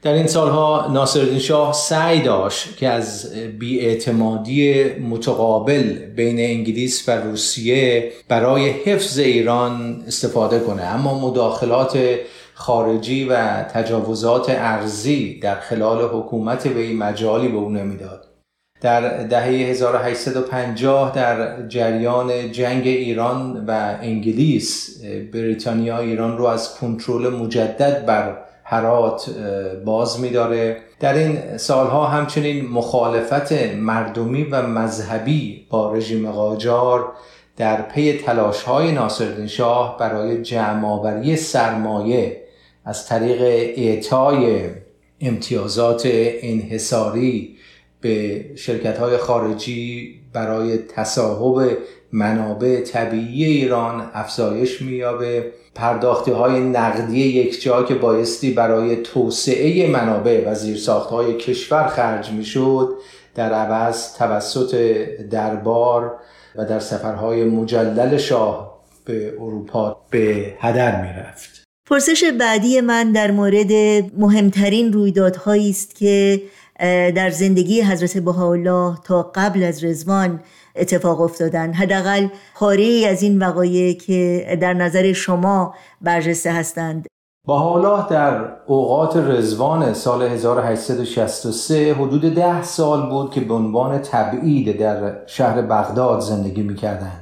در 0.01 0.13
این 0.13 0.27
سالها 0.27 0.89
ناصرالدین 0.93 1.39
شاه 1.39 1.73
سعی 1.73 2.21
داشت 2.21 2.77
که 2.77 2.89
از 2.89 3.34
بیاعتمادی 3.60 4.84
متقابل 4.84 5.93
بین 5.93 6.39
انگلیس 6.39 7.10
و 7.10 7.12
روسیه 7.12 8.12
برای 8.27 8.69
حفظ 8.69 9.19
ایران 9.19 10.03
استفاده 10.07 10.60
کنه. 10.60 10.84
اما 10.84 11.19
مداخلات 11.19 11.99
خارجی 12.53 13.25
و 13.25 13.63
تجاوزات 13.63 14.45
ارزی 14.49 15.39
در 15.39 15.55
خلال 15.55 16.01
حکومت 16.01 16.65
وی 16.65 16.93
مجالی 16.93 17.47
به 17.47 17.57
او 17.57 17.69
نمی‌داد. 17.69 18.30
در 18.81 19.23
دهه 19.23 19.45
1850 19.45 21.15
در 21.15 21.67
جریان 21.67 22.51
جنگ 22.51 22.87
ایران 22.87 23.65
و 23.67 23.97
انگلیس 24.01 25.01
بریتانیا 25.33 25.99
ایران 25.99 26.37
رو 26.37 26.45
از 26.45 26.75
کنترل 26.75 27.29
مجدد 27.29 28.05
بر 28.05 28.37
هرات 28.63 29.29
باز 29.85 30.19
میداره. 30.19 30.77
در 30.99 31.13
این 31.13 31.57
سالها 31.57 32.07
همچنین 32.07 32.69
مخالفت 32.69 33.51
مردمی 33.75 34.43
و 34.43 34.61
مذهبی 34.67 35.67
با 35.69 35.93
رژیم 35.93 36.31
قاجار 36.31 37.11
در 37.57 37.81
پی 37.81 38.13
تلاش 38.13 38.63
های 38.63 38.91
ناصرالدین 38.91 39.47
شاه 39.47 39.97
برای 39.97 40.41
جمعآوری 40.41 41.35
سرمایه 41.35 42.41
از 42.85 43.07
طریق 43.07 43.41
اعطای 43.77 44.69
امتیازات 45.21 46.01
انحصاری 46.41 47.57
به 48.01 48.45
شرکت 48.55 48.97
های 48.97 49.17
خارجی 49.17 50.15
برای 50.33 50.77
تصاحب 50.77 51.77
منابع 52.11 52.81
طبیعی 52.81 53.45
ایران 53.45 54.11
افزایش 54.13 54.81
مییابه. 54.81 55.51
پرداختی 55.75 56.31
های 56.31 56.59
نقدی 56.59 57.19
یک 57.19 57.61
جا 57.61 57.83
که 57.83 57.95
بایستی 57.95 58.51
برای 58.51 58.95
توسعه 58.95 59.89
منابع 59.89 60.51
و 60.51 60.55
زیرساخت 60.55 61.09
های 61.09 61.37
کشور 61.37 61.87
خرج 61.87 62.31
می‌شد 62.31 62.89
در 63.35 63.53
عوض 63.53 64.13
توسط 64.17 64.75
دربار 65.31 66.15
و 66.55 66.65
در 66.65 66.79
سفرهای 66.79 67.43
مجلل 67.43 68.17
شاه 68.17 68.81
به 69.05 69.33
اروپا 69.39 70.01
به 70.09 70.53
هدر 70.59 71.01
می‌رفت. 71.01 71.63
پرسش 71.91 72.23
بعدی 72.39 72.82
من 72.82 73.12
در 73.12 73.32
مورد 73.32 73.71
مهمترین 74.17 74.93
رویدادهایی 74.93 75.69
است 75.69 75.95
که 75.95 76.41
در 77.15 77.30
زندگی 77.30 77.82
حضرت 77.82 78.17
بهاءالله 78.17 78.97
تا 79.04 79.32
قبل 79.36 79.63
از 79.63 79.84
رزوان 79.84 80.39
اتفاق 80.75 81.21
افتادن 81.21 81.73
حداقل 81.73 82.27
پاره 82.56 83.08
از 83.10 83.23
این 83.23 83.39
وقایع 83.39 83.93
که 83.93 84.47
در 84.62 84.73
نظر 84.73 85.13
شما 85.13 85.75
برجسته 86.01 86.51
هستند 86.51 87.08
بهاءالله 87.47 88.10
در 88.10 88.51
اوقات 88.67 89.17
رزوان 89.17 89.93
سال 89.93 90.21
1863 90.21 91.93
حدود 91.93 92.36
ده 92.36 92.63
سال 92.63 93.10
بود 93.10 93.32
که 93.32 93.41
به 93.41 93.54
عنوان 93.54 93.97
تبعید 93.97 94.80
در 94.80 95.27
شهر 95.27 95.62
بغداد 95.62 96.19
زندگی 96.19 96.62
می 96.62 96.75
کردند. 96.75 97.20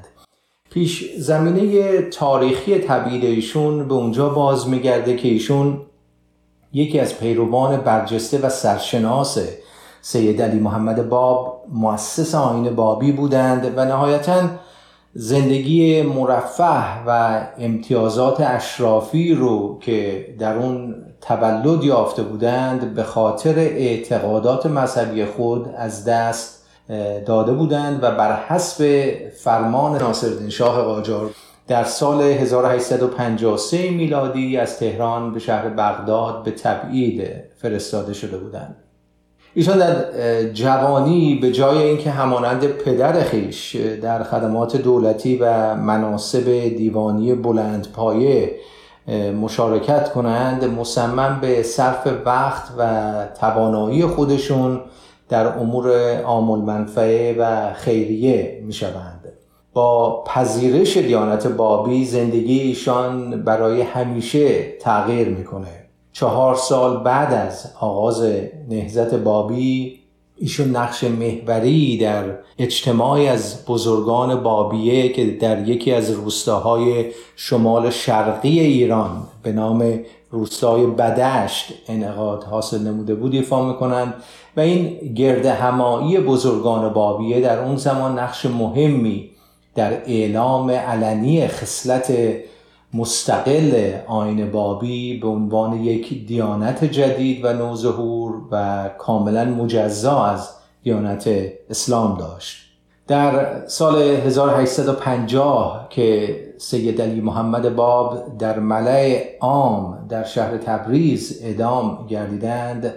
پیش 0.69 1.15
زمینه 1.17 2.01
تاریخی 2.01 2.77
تبعید 2.79 3.25
ایشون 3.25 3.87
به 3.87 3.93
اونجا 3.93 4.29
باز 4.29 4.67
میگرده 4.67 5.15
که 5.15 5.27
ایشون 5.27 5.81
یکی 6.73 6.99
از 6.99 7.19
پیروان 7.19 7.77
برجسته 7.77 8.39
و 8.39 8.49
سرشناس 8.49 9.37
سید 10.01 10.41
علی 10.41 10.59
محمد 10.59 11.09
باب 11.09 11.65
مؤسس 11.71 12.35
آین 12.35 12.75
بابی 12.75 13.11
بودند 13.11 13.73
و 13.77 13.85
نهایتا 13.85 14.41
زندگی 15.13 16.01
مرفه 16.01 17.03
و 17.07 17.41
امتیازات 17.57 18.41
اشرافی 18.41 19.33
رو 19.33 19.79
که 19.79 20.25
در 20.39 20.57
اون 20.57 20.95
تولد 21.21 21.83
یافته 21.83 22.23
بودند 22.23 22.93
به 22.93 23.03
خاطر 23.03 23.59
اعتقادات 23.59 24.65
مذهبی 24.65 25.25
خود 25.25 25.69
از 25.77 26.05
دست 26.05 26.58
داده 27.25 27.51
بودند 27.51 28.03
و 28.03 28.11
بر 28.11 28.35
حسب 28.47 29.11
فرمان 29.43 30.01
ناصرالدین 30.01 30.49
شاه 30.49 30.81
قاجار 30.81 31.29
در 31.67 31.83
سال 31.83 32.21
1853 32.21 33.89
میلادی 33.89 34.57
از 34.57 34.79
تهران 34.79 35.33
به 35.33 35.39
شهر 35.39 35.69
بغداد 35.69 36.43
به 36.43 36.51
تبعید 36.51 37.27
فرستاده 37.61 38.13
شده 38.13 38.37
بودند. 38.37 38.75
ایشان 39.53 39.77
در 39.77 40.43
جوانی 40.43 41.35
به 41.35 41.51
جای 41.51 41.77
اینکه 41.77 42.11
همانند 42.11 42.67
پدر 42.67 43.23
خیش 43.23 43.75
در 43.75 44.23
خدمات 44.23 44.77
دولتی 44.77 45.37
و 45.37 45.75
مناسب 45.75 46.45
دیوانی 46.77 47.35
بلند 47.35 47.87
پایه 47.91 48.55
مشارکت 49.41 50.11
کنند 50.11 50.63
مصمم 50.63 51.39
به 51.41 51.63
صرف 51.63 52.07
وقت 52.25 52.63
و 52.77 53.13
توانایی 53.39 54.05
خودشون 54.05 54.81
در 55.29 55.47
امور 55.47 56.17
عامل 56.21 56.59
منفعه 56.59 57.35
و 57.39 57.73
خیریه 57.73 58.63
می 58.65 58.73
شوند. 58.73 59.33
با 59.73 60.23
پذیرش 60.23 60.97
دیانت 60.97 61.47
بابی 61.47 62.05
زندگی 62.05 62.59
ایشان 62.59 63.43
برای 63.43 63.81
همیشه 63.81 64.71
تغییر 64.77 65.29
می‌کنه 65.29 65.85
چهار 66.11 66.55
سال 66.55 67.03
بعد 67.03 67.33
از 67.33 67.73
آغاز 67.79 68.23
نهزت 68.69 69.13
بابی 69.13 69.99
ایشون 70.37 70.69
نقش 70.75 71.03
محوری 71.03 71.97
در 71.97 72.23
اجتماعی 72.59 73.27
از 73.27 73.65
بزرگان 73.65 74.43
بابیه 74.43 75.09
که 75.09 75.25
در 75.25 75.69
یکی 75.69 75.93
از 75.93 76.11
روستاهای 76.11 77.05
شمال 77.35 77.89
شرقی 77.89 78.59
ایران 78.59 79.27
به 79.43 79.51
نام 79.51 79.99
روستای 80.31 80.85
بدشت 80.85 81.73
انعقاد 81.87 82.43
حاصل 82.43 82.87
نموده 82.87 83.15
بود 83.15 83.33
ایفا 83.33 83.65
می‌کنند 83.65 84.13
و 84.57 84.59
این 84.59 85.13
گرد 85.13 85.45
همایی 85.45 86.19
بزرگان 86.19 86.93
بابیه 86.93 87.41
در 87.41 87.59
اون 87.59 87.75
زمان 87.75 88.19
نقش 88.19 88.45
مهمی 88.45 89.29
در 89.75 89.91
اعلام 89.91 90.69
علنی 90.69 91.47
خصلت 91.47 92.13
مستقل 92.93 93.93
آین 94.07 94.51
بابی 94.51 95.17
به 95.17 95.27
عنوان 95.27 95.83
یک 95.83 96.27
دیانت 96.27 96.85
جدید 96.85 97.45
و 97.45 97.53
نوظهور 97.53 98.41
و 98.51 98.89
کاملا 98.97 99.45
مجزا 99.45 100.23
از 100.23 100.49
دیانت 100.83 101.29
اسلام 101.69 102.17
داشت. 102.17 102.57
در 103.07 103.67
سال 103.67 104.01
1850 104.01 105.87
که 105.89 106.35
سید 106.61 107.01
علی 107.01 107.21
محمد 107.21 107.75
باب 107.75 108.37
در 108.37 108.59
ملع 108.59 109.23
عام 109.39 110.05
در 110.09 110.23
شهر 110.23 110.57
تبریز 110.57 111.39
ادام 111.43 112.05
گردیدند 112.09 112.93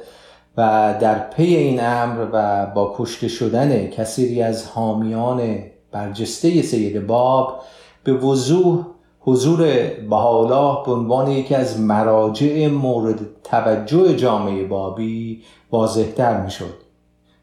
و 0.56 0.94
در 1.00 1.18
پی 1.18 1.56
این 1.56 1.84
امر 1.84 2.26
و 2.32 2.66
با 2.66 2.94
کشته 2.96 3.28
شدن 3.28 3.86
کثیری 3.86 4.42
از 4.42 4.66
حامیان 4.66 5.58
برجسته 5.92 6.62
سید 6.62 7.06
باب 7.06 7.60
به 8.04 8.12
وضوح 8.12 8.86
حضور 9.20 9.66
بهاءالله 10.10 10.84
به 10.86 10.92
عنوان 10.92 11.30
یکی 11.30 11.54
از 11.54 11.80
مراجع 11.80 12.66
مورد 12.66 13.20
توجه 13.44 14.16
جامعه 14.16 14.64
بابی 14.64 15.42
واضحتر 15.72 16.40
می‌شد. 16.40 16.74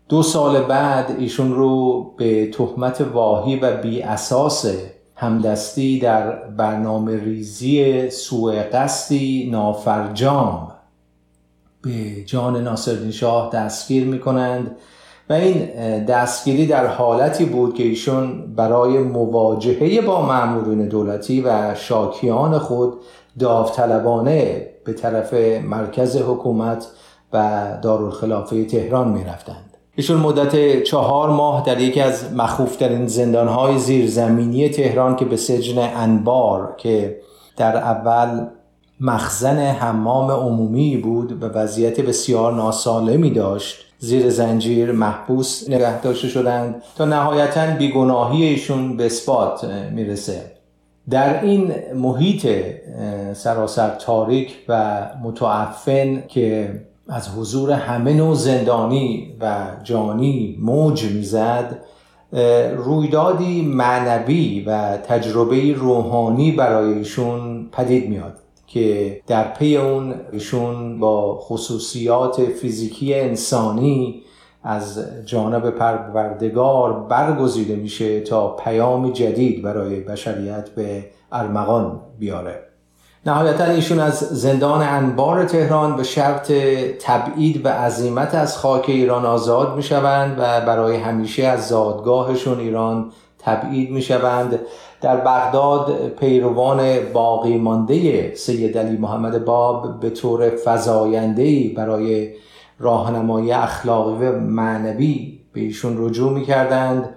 دو 0.10 0.24
سال 0.24 0.62
بعد 0.62 1.16
ایشون 1.20 1.56
رو 1.56 2.04
به 2.18 2.52
تهمت 2.52 3.02
واهی 3.02 3.56
و 3.56 3.78
بی 3.78 4.02
اساس 4.02 4.66
همدستی 5.20 6.00
در 6.00 6.32
برنامه 6.32 7.24
ریزی 7.24 8.10
سوء 8.10 8.64
قصدی 8.74 9.50
نافرجام 9.52 10.72
به 11.82 12.24
جان 12.26 12.64
ناصرالدین 12.64 13.12
شاه 13.12 13.50
دستگیر 13.54 14.06
می 14.06 14.20
کنند 14.20 14.76
و 15.30 15.34
این 15.34 15.66
دستگیری 16.06 16.68
در 16.68 16.88
حالتی 16.88 17.46
بود 17.46 17.74
که 17.74 17.84
ایشون 17.84 18.56
برای 18.56 18.98
مواجهه 18.98 20.02
با 20.02 20.22
مامورین 20.22 20.88
دولتی 20.88 21.42
و 21.42 21.76
شاکیان 21.76 22.60
خود 22.60 22.94
داوطلبانه 23.40 24.68
به 24.86 24.94
طرف 24.94 25.34
مرکز 25.64 26.18
حکومت 26.18 26.88
و 27.34 27.68
دارالخلافه 27.82 28.66
تهران 28.66 29.08
می 29.08 29.24
رفتند. 29.24 29.69
ایشون 30.00 30.18
مدت 30.18 30.84
چهار 30.84 31.30
ماه 31.30 31.64
در 31.66 31.82
یکی 31.82 32.02
از 32.02 32.34
مخوفترین 32.34 33.08
زندانهای 33.08 33.78
زیرزمینی 33.80 34.70
تهران 34.70 35.16
که 35.16 35.26
به 35.26 35.38
سجن 35.38 35.78
انبار 35.96 36.76
که 36.78 37.20
در 37.58 37.78
اول 37.78 38.48
مخزن 39.00 39.58
حمام 39.58 40.32
عمومی 40.32 40.98
بود 40.98 41.44
و 41.44 41.46
وضعیت 41.46 42.02
بسیار 42.02 42.54
ناسالمی 42.54 43.32
داشت 43.32 43.86
زیر 43.98 44.30
زنجیر 44.30 44.92
محبوس 44.92 45.70
نگه 45.70 46.02
داشته 46.02 46.28
شدند 46.28 46.84
تا 46.98 47.06
نهایتا 47.06 47.76
بیگناهی 47.76 48.44
ایشون 48.44 48.98
به 48.98 49.06
اثبات 49.06 49.66
می‌رسه. 49.92 50.52
در 51.10 51.44
این 51.44 51.74
محیط 51.96 52.48
سراسر 53.34 53.90
تاریک 53.90 54.56
و 54.68 55.02
متعفن 55.24 56.24
که 56.28 56.82
از 57.10 57.30
حضور 57.30 57.72
همه 57.72 58.14
نوع 58.14 58.36
زندانی 58.36 59.36
و 59.42 59.66
جانی 59.84 60.58
موج 60.62 61.04
می‌زد 61.04 61.80
رویدادی 62.76 63.62
معنوی 63.62 64.64
و 64.68 64.98
تجربه 64.98 65.74
روحانی 65.74 66.52
برای 66.52 66.94
ایشون 66.94 67.70
پدید 67.72 68.10
میاد 68.10 68.34
که 68.68 69.22
در 69.28 69.44
پی 69.54 69.78
اون 69.78 70.16
ایشون 70.32 71.00
با 71.00 71.40
خصوصیات 71.40 72.42
فیزیکی 72.42 73.14
انسانی 73.14 74.22
از 74.64 75.00
جانب 75.26 75.70
پروردگار 75.70 76.94
برگزیده 76.94 77.76
میشه 77.76 78.22
تا 78.22 78.56
پیام 78.56 79.12
جدید 79.12 79.62
برای 79.62 80.00
بشریت 80.00 80.70
به 80.70 81.06
ارمغان 81.32 82.00
بیاره. 82.20 82.69
نهایتا 83.26 83.64
ایشون 83.64 84.00
از 84.00 84.20
زندان 84.20 84.82
انبار 84.82 85.46
تهران 85.46 85.96
به 85.96 86.04
شرط 86.04 86.52
تبعید 87.02 87.66
و 87.66 87.70
عظیمت 87.70 88.36
از 88.36 88.58
خاک 88.58 88.86
ایران 88.88 89.26
آزاد 89.26 89.76
می 89.76 89.84
شوند 89.84 90.36
و 90.40 90.62
برای 90.62 90.96
همیشه 90.96 91.44
از 91.44 91.68
زادگاهشون 91.68 92.60
ایران 92.60 93.12
تبعید 93.40 93.92
می 93.92 94.02
شوند 94.02 94.60
در 95.02 95.18
بغداد 95.18 96.08
پیروان 96.08 97.00
باقی 97.14 97.58
مانده 97.58 98.36
سید 98.36 98.78
علی 98.78 98.98
محمد 98.98 99.46
باب 99.46 100.00
به 100.00 100.10
طور 100.10 100.50
فضایندهی 100.50 101.70
برای 101.70 102.34
راهنمایی 102.80 103.52
اخلاقی 103.52 104.26
و 104.26 104.40
معنوی 104.40 105.40
به 105.54 105.62
ایشون 105.62 105.96
رجوع 105.98 106.32
می 106.34 106.46
کردند 106.46 107.16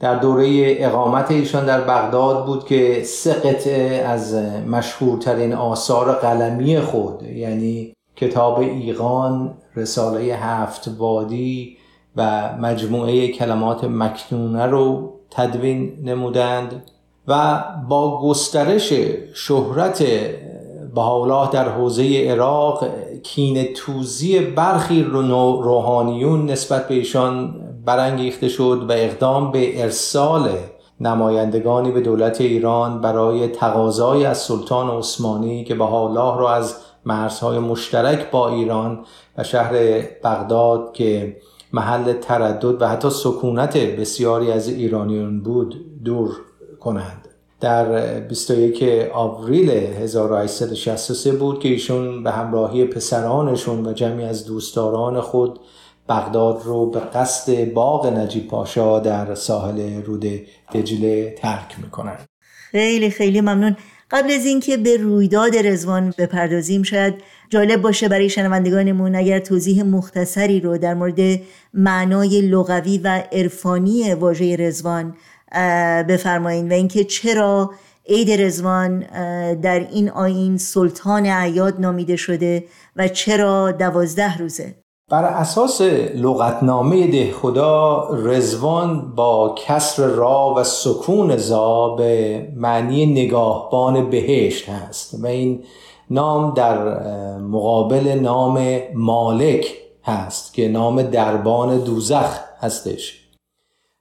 در 0.00 0.14
دوره 0.14 0.76
اقامت 0.78 1.30
ایشان 1.30 1.66
در 1.66 1.80
بغداد 1.80 2.46
بود 2.46 2.64
که 2.64 3.02
سه 3.04 3.32
قطعه 3.32 4.06
از 4.06 4.34
مشهورترین 4.70 5.52
آثار 5.52 6.12
قلمی 6.12 6.80
خود 6.80 7.22
یعنی 7.22 7.92
کتاب 8.16 8.58
ایقان، 8.58 9.54
رساله 9.76 10.20
هفت 10.20 10.90
وادی 10.98 11.76
و 12.16 12.50
مجموعه 12.60 13.28
کلمات 13.28 13.84
مکنونه 13.84 14.66
رو 14.66 15.12
تدوین 15.30 15.98
نمودند 16.04 16.82
و 17.28 17.64
با 17.88 18.20
گسترش 18.22 18.92
شهرت 19.34 20.04
بهاءالله 20.94 21.50
در 21.50 21.68
حوزه 21.68 22.24
عراق 22.30 22.86
کین 23.22 23.74
توزی 23.74 24.40
برخی 24.40 25.02
روحانیون 25.02 26.50
نسبت 26.50 26.88
به 26.88 26.94
ایشان 26.94 27.54
برانگیخته 27.88 28.48
شد 28.48 28.86
و 28.88 28.92
اقدام 28.92 29.52
به 29.52 29.82
ارسال 29.82 30.50
نمایندگانی 31.00 31.90
به 31.90 32.00
دولت 32.00 32.40
ایران 32.40 33.00
برای 33.00 33.48
تقاضای 33.48 34.24
از 34.24 34.38
سلطان 34.38 34.90
عثمانی 34.90 35.64
که 35.64 35.74
بهاءالله 35.74 36.40
را 36.40 36.54
از 36.54 36.76
مرزهای 37.04 37.58
مشترک 37.58 38.30
با 38.30 38.48
ایران 38.48 39.04
و 39.38 39.44
شهر 39.44 39.72
بغداد 40.24 40.92
که 40.92 41.36
محل 41.72 42.12
تردد 42.12 42.82
و 42.82 42.88
حتی 42.88 43.10
سکونت 43.10 43.76
بسیاری 43.76 44.52
از 44.52 44.68
ایرانیان 44.68 45.40
بود 45.40 45.74
دور 46.04 46.30
کنند. 46.80 47.28
در 47.60 48.20
21 48.20 48.84
آوریل 49.14 49.70
1863 49.70 51.32
بود 51.32 51.60
که 51.60 51.68
ایشون 51.68 52.24
به 52.24 52.30
همراهی 52.30 52.84
پسرانشون 52.84 53.86
و 53.86 53.92
جمعی 53.92 54.24
از 54.24 54.46
دوستداران 54.46 55.20
خود 55.20 55.60
بغداد 56.08 56.62
رو 56.64 56.90
به 56.90 57.00
قصد 57.00 57.72
باغ 57.72 58.06
نجیب 58.06 58.48
پاشا 58.48 59.00
در 59.00 59.34
ساحل 59.34 60.02
رود 60.02 60.24
دجله 60.74 61.34
ترک 61.38 61.76
می‌کنند. 61.82 62.28
خیلی 62.70 63.10
خیلی 63.10 63.40
ممنون. 63.40 63.76
قبل 64.10 64.30
از 64.30 64.46
اینکه 64.46 64.76
به 64.76 64.96
رویداد 64.96 65.56
رزوان 65.56 66.14
بپردازیم 66.18 66.82
شاید 66.82 67.14
جالب 67.50 67.80
باشه 67.80 68.08
برای 68.08 68.28
شنوندگانمون 68.28 69.14
اگر 69.14 69.38
توضیح 69.38 69.82
مختصری 69.82 70.60
رو 70.60 70.78
در 70.78 70.94
مورد 70.94 71.40
معنای 71.74 72.40
لغوی 72.40 72.98
و 72.98 73.22
عرفانی 73.32 74.14
واژه 74.14 74.56
رزوان 74.56 75.16
بفرمایید 76.08 76.70
و 76.70 76.74
اینکه 76.74 77.04
چرا 77.04 77.70
عید 78.08 78.30
رزوان 78.30 79.00
در 79.54 79.88
این 79.90 80.10
آین 80.10 80.58
سلطان 80.58 81.26
عیاد 81.26 81.80
نامیده 81.80 82.16
شده 82.16 82.64
و 82.96 83.08
چرا 83.08 83.72
دوازده 83.72 84.38
روزه؟ 84.38 84.74
بر 85.10 85.24
اساس 85.24 85.80
لغتنامه 86.14 87.06
ده 87.06 87.32
خدا 87.32 88.08
رزوان 88.12 89.12
با 89.16 89.54
کسر 89.66 90.06
را 90.06 90.54
و 90.56 90.64
سکون 90.64 91.36
زا 91.36 91.88
به 91.88 92.42
معنی 92.56 93.06
نگاهبان 93.06 94.10
بهشت 94.10 94.68
هست 94.68 95.14
و 95.22 95.26
این 95.26 95.62
نام 96.10 96.54
در 96.54 96.98
مقابل 97.38 98.18
نام 98.22 98.78
مالک 98.94 99.66
هست 100.04 100.54
که 100.54 100.68
نام 100.68 101.02
دربان 101.02 101.78
دوزخ 101.78 102.38
هستش. 102.60 103.28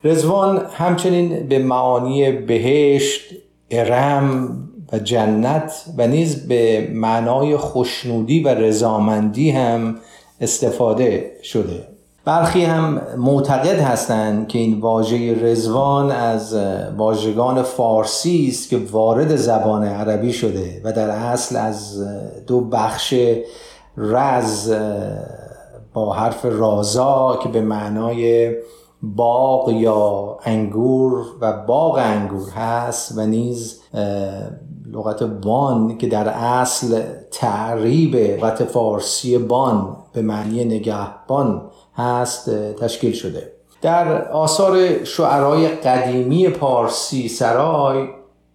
رزوان 0.03 0.65
همچنین 0.73 1.47
به 1.47 1.59
معانی 1.59 2.31
بهشت 2.31 3.21
ارم 3.71 4.49
و 4.93 4.99
جنت 4.99 5.85
و 5.97 6.07
نیز 6.07 6.47
به 6.47 6.89
معنای 6.93 7.57
خوشنودی 7.57 8.43
و 8.43 8.47
رضامندی 8.47 9.51
هم 9.51 9.95
استفاده 10.41 11.31
شده. 11.43 11.87
برخی 12.25 12.65
هم 12.65 13.01
معتقد 13.17 13.79
هستند 13.79 14.47
که 14.47 14.59
این 14.59 14.79
واژه 14.79 15.43
رزوان 15.43 16.11
از 16.11 16.55
واژگان 16.97 17.61
فارسی 17.61 18.47
است 18.51 18.69
که 18.69 18.77
وارد 18.91 19.35
زبان 19.35 19.83
عربی 19.83 20.33
شده 20.33 20.81
و 20.83 20.93
در 20.93 21.09
اصل 21.09 21.55
از 21.55 22.07
دو 22.47 22.61
بخش 22.61 23.13
رز 23.97 24.73
با 25.93 26.13
حرف 26.13 26.45
رازا 26.45 27.39
که 27.43 27.49
به 27.49 27.61
معنای 27.61 28.55
باغ 29.01 29.69
یا 29.69 30.37
انگور 30.43 31.25
و 31.41 31.53
باغ 31.67 31.95
انگور 32.03 32.49
هست 32.49 33.17
و 33.17 33.25
نیز 33.25 33.81
لغت 34.91 35.23
بان 35.23 35.97
که 35.97 36.07
در 36.07 36.29
اصل 36.29 37.01
تعریب 37.31 38.15
لغت 38.15 38.63
فارسی 38.63 39.37
بان 39.37 39.97
به 40.17 40.23
معنی 40.23 40.65
نگهبان 40.65 41.61
هست 41.95 42.49
تشکیل 42.75 43.13
شده. 43.13 43.51
در 43.81 44.27
آثار 44.31 45.03
شعرهای 45.03 45.67
قدیمی 45.67 46.49
پارسی 46.49 47.27
سرای 47.27 48.07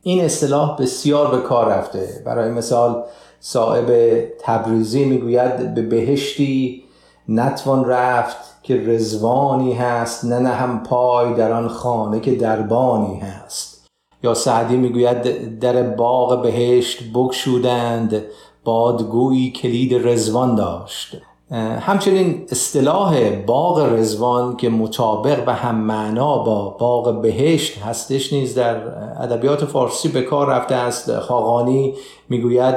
این 0.02 0.24
اصطلاح 0.24 0.76
بسیار 0.76 1.30
به 1.30 1.38
کار 1.38 1.66
رفته. 1.68 2.22
برای 2.26 2.50
مثال 2.50 3.04
صاحب 3.40 4.18
تبریزی 4.40 5.04
می‌گوید 5.04 5.74
به 5.74 5.82
بهشتی 5.82 6.84
نتوان 7.28 7.84
رفت 7.84 8.62
که 8.62 8.82
رزوانی 8.86 9.72
هست 9.72 10.24
نه 10.24 10.38
نه 10.38 10.48
هم 10.48 10.82
پای 10.82 11.34
در 11.34 11.52
آن 11.52 11.68
خانه 11.68 12.20
که 12.20 12.34
دربانی 12.34 13.18
هست. 13.18 13.86
یا 14.22 14.34
سعدی 14.34 14.76
می‌گوید 14.76 15.58
در 15.58 15.82
باغ 15.82 16.42
بهشت 16.42 17.02
بگشودند 17.14 18.22
بادگویی 18.64 19.50
کلید 19.50 20.08
رزوان 20.08 20.54
داشت. 20.54 21.16
همچنین 21.80 22.46
اصطلاح 22.50 23.30
باغ 23.30 23.78
رزوان 23.78 24.57
که 24.57 24.68
مطابق 24.68 25.44
و 25.46 25.55
هم 25.55 25.74
معنا 25.74 26.38
با 26.38 26.68
باغ 26.68 27.20
بهشت 27.20 27.78
هستش 27.78 28.32
نیز 28.32 28.55
در 28.55 28.76
ادبیات 29.22 29.64
فارسی 29.64 30.09
به 30.09 30.22
کار 30.22 30.46
رفته 30.46 30.74
است. 30.74 31.18
خاقانی 31.18 31.94
می‌گوید 32.28 32.74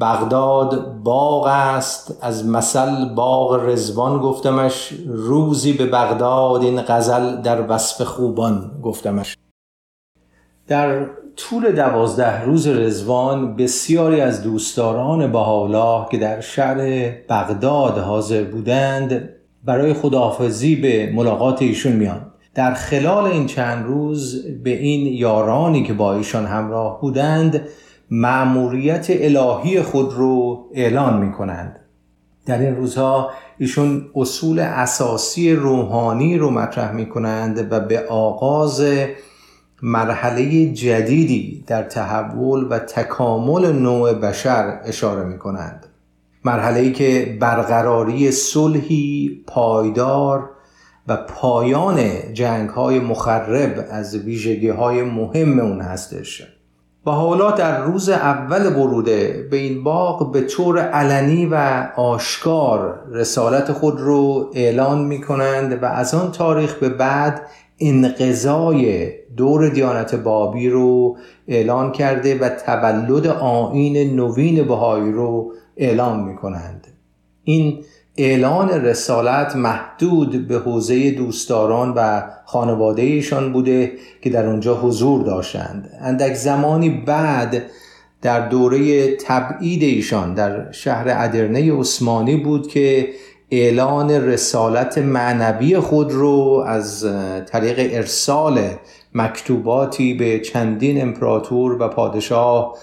بغداد 0.00 0.94
باغ 1.02 1.46
است 1.46 2.18
از 2.20 2.46
مثل 2.46 3.14
باغ 3.14 3.54
رزوان 3.54 4.18
گفتمش 4.18 4.94
روزی 5.06 5.72
به 5.72 5.86
بغداد 5.86 6.62
این 6.62 6.82
غزل 6.82 7.36
در 7.36 7.64
وصف 7.72 8.02
خوبان 8.02 8.70
گفتمش. 8.82 9.36
در 10.66 11.06
طول 11.38 11.72
دوازده 11.72 12.44
روز 12.44 12.68
رزوان 12.68 13.56
بسیاری 13.56 14.20
از 14.20 14.42
دوستداران 14.42 15.32
بهاءالله 15.32 16.08
که 16.10 16.18
در 16.18 16.40
شهر 16.40 16.76
بغداد 17.28 17.98
حاضر 17.98 18.44
بودند 18.44 19.28
برای 19.64 19.92
خداحافظی 19.92 20.76
به 20.76 21.12
ملاقات 21.14 21.62
ایشون 21.62 21.92
میان. 21.92 22.26
در 22.54 22.74
خلال 22.74 23.24
این 23.24 23.46
چند 23.46 23.86
روز 23.86 24.46
به 24.64 24.70
این 24.70 25.06
یارانی 25.06 25.82
که 25.82 25.92
با 25.92 26.14
ایشان 26.14 26.46
همراه 26.46 27.00
بودند 27.00 27.68
معموریت 28.10 29.06
الهی 29.10 29.82
خود 29.82 30.12
رو 30.12 30.64
اعلان 30.74 31.26
می 31.26 31.32
کنند 31.32 31.80
در 32.46 32.58
این 32.58 32.76
روزها 32.76 33.30
ایشون 33.58 34.10
اصول 34.14 34.58
اساسی 34.58 35.52
روحانی 35.52 36.38
رو 36.38 36.50
مطرح 36.50 36.92
می 36.92 37.08
کنند 37.08 37.72
و 37.72 37.80
به 37.80 38.06
آغاز 38.08 38.82
مرحله 39.82 40.72
جدیدی 40.72 41.64
در 41.66 41.82
تحول 41.82 42.66
و 42.70 42.78
تکامل 42.78 43.72
نوع 43.72 44.12
بشر 44.12 44.80
اشاره 44.84 45.24
می 45.24 45.38
کنند 45.38 45.86
مرحله 46.44 46.92
که 46.92 47.36
برقراری 47.40 48.30
صلحی 48.30 49.44
پایدار 49.46 50.50
و 51.08 51.16
پایان 51.16 52.00
جنگ 52.32 52.68
های 52.68 53.00
مخرب 53.00 53.86
از 53.90 54.14
ویژگی 54.14 54.68
های 54.68 55.02
مهم 55.02 55.58
اون 55.58 55.80
هستش. 55.80 56.42
و 57.06 57.10
حالا 57.10 57.50
در 57.50 57.82
روز 57.82 58.08
اول 58.08 58.76
وروده 58.76 59.48
به 59.50 59.56
این 59.56 59.84
باغ 59.84 60.32
به 60.32 60.40
طور 60.40 60.78
علنی 60.78 61.46
و 61.46 61.86
آشکار 61.96 63.00
رسالت 63.12 63.72
خود 63.72 64.00
رو 64.00 64.50
اعلان 64.54 65.04
می 65.04 65.20
کنند 65.20 65.82
و 65.82 65.86
از 65.86 66.14
آن 66.14 66.32
تاریخ 66.32 66.74
به 66.74 66.88
بعد 66.88 67.42
انقضای 67.80 69.10
دور 69.36 69.68
دیانت 69.68 70.14
بابی 70.14 70.68
رو 70.68 71.16
اعلان 71.48 71.92
کرده 71.92 72.38
و 72.38 72.48
تولد 72.48 73.26
آین 73.26 74.16
نوین 74.16 74.62
بهایی 74.62 75.12
رو 75.12 75.52
اعلان 75.76 76.24
می 76.24 76.36
کنند 76.36 76.86
این 77.44 77.84
اعلان 78.16 78.70
رسالت 78.70 79.56
محدود 79.56 80.48
به 80.48 80.58
حوزه 80.58 81.10
دوستداران 81.10 81.92
و 81.96 82.22
خانواده 82.44 83.02
ایشان 83.02 83.52
بوده 83.52 83.92
که 84.22 84.30
در 84.30 84.46
اونجا 84.46 84.74
حضور 84.76 85.24
داشتند. 85.24 85.90
اندک 86.00 86.34
زمانی 86.34 86.90
بعد 86.90 87.62
در 88.22 88.48
دوره 88.48 89.06
تبعید 89.16 89.82
ایشان 89.82 90.34
در 90.34 90.72
شهر 90.72 91.04
ادرنه 91.08 91.72
عثمانی 91.72 92.36
بود 92.36 92.68
که 92.68 93.08
اعلان 93.50 94.10
رسالت 94.10 94.98
معنوی 94.98 95.78
خود 95.78 96.12
رو 96.12 96.64
از 96.66 97.06
طریق 97.46 97.94
ارسال 97.94 98.60
مکتوباتی 99.14 100.14
به 100.14 100.40
چندین 100.40 101.02
امپراتور 101.02 101.82
و 101.82 101.88
پادشاه 101.88 102.78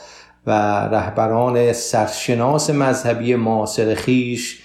و 0.47 0.51
رهبران 0.91 1.73
سرشناس 1.73 2.69
مذهبی 2.69 3.35
معاصر 3.35 3.93
خیش 3.93 4.61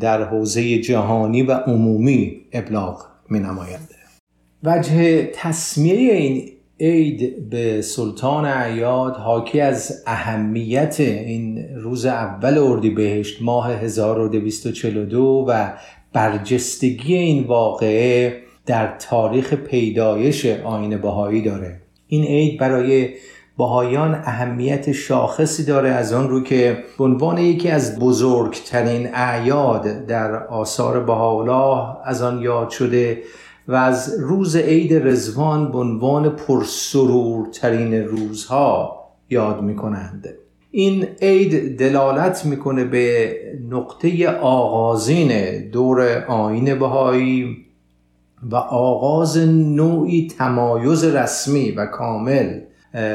در 0.00 0.24
حوزه 0.24 0.78
جهانی 0.78 1.42
و 1.42 1.52
عمومی 1.52 2.40
ابلاغ 2.52 3.06
می 3.30 3.40
نماید. 3.40 3.80
وجه 4.62 5.30
تصمیه 5.34 6.12
این 6.12 6.57
عید 6.80 7.50
به 7.50 7.82
سلطان 7.82 8.46
عیاد 8.46 9.16
حاکی 9.16 9.60
از 9.60 10.02
اهمیت 10.06 10.96
این 11.00 11.68
روز 11.76 12.06
اول 12.06 12.58
اردیبهشت 12.58 13.42
ماه 13.42 13.72
1242 13.72 15.44
و 15.48 15.72
برجستگی 16.12 17.14
این 17.14 17.44
واقعه 17.44 18.42
در 18.66 18.96
تاریخ 18.98 19.54
پیدایش 19.54 20.46
آین 20.46 20.96
بهایی 20.96 21.42
داره. 21.42 21.80
این 22.06 22.24
عید 22.24 22.60
برای 22.60 23.08
بهایان 23.58 24.14
اهمیت 24.14 24.92
شاخصی 24.92 25.64
داره 25.64 25.88
از 25.88 26.12
آن 26.12 26.28
رو 26.28 26.42
که 26.42 26.84
به 26.98 27.04
عنوان 27.04 27.38
یکی 27.38 27.68
از 27.68 27.98
بزرگترین 27.98 29.08
اعیاد 29.14 30.06
در 30.06 30.46
آثار 30.46 31.00
بهاءالله 31.00 31.96
از 32.04 32.22
آن 32.22 32.42
یاد 32.42 32.70
شده 32.70 33.22
و 33.68 33.74
از 33.74 34.20
روز 34.20 34.56
عید 34.56 35.08
رزوان 35.08 35.72
به 35.72 35.78
عنوان 35.78 36.28
پرسرورترین 36.28 37.94
روزها 37.94 38.98
یاد 39.30 39.62
می 39.62 39.76
کنند. 39.76 40.28
این 40.70 41.04
عید 41.22 41.78
دلالت 41.78 42.46
می‌کنه 42.46 42.84
به 42.84 43.36
نقطه 43.70 44.28
آغازین 44.28 45.60
دور 45.70 46.24
آین 46.28 46.78
بهایی 46.78 47.56
و 48.50 48.56
آغاز 48.56 49.38
نوعی 49.48 50.28
تمایز 50.38 51.04
رسمی 51.04 51.70
و 51.70 51.86
کامل 51.86 52.60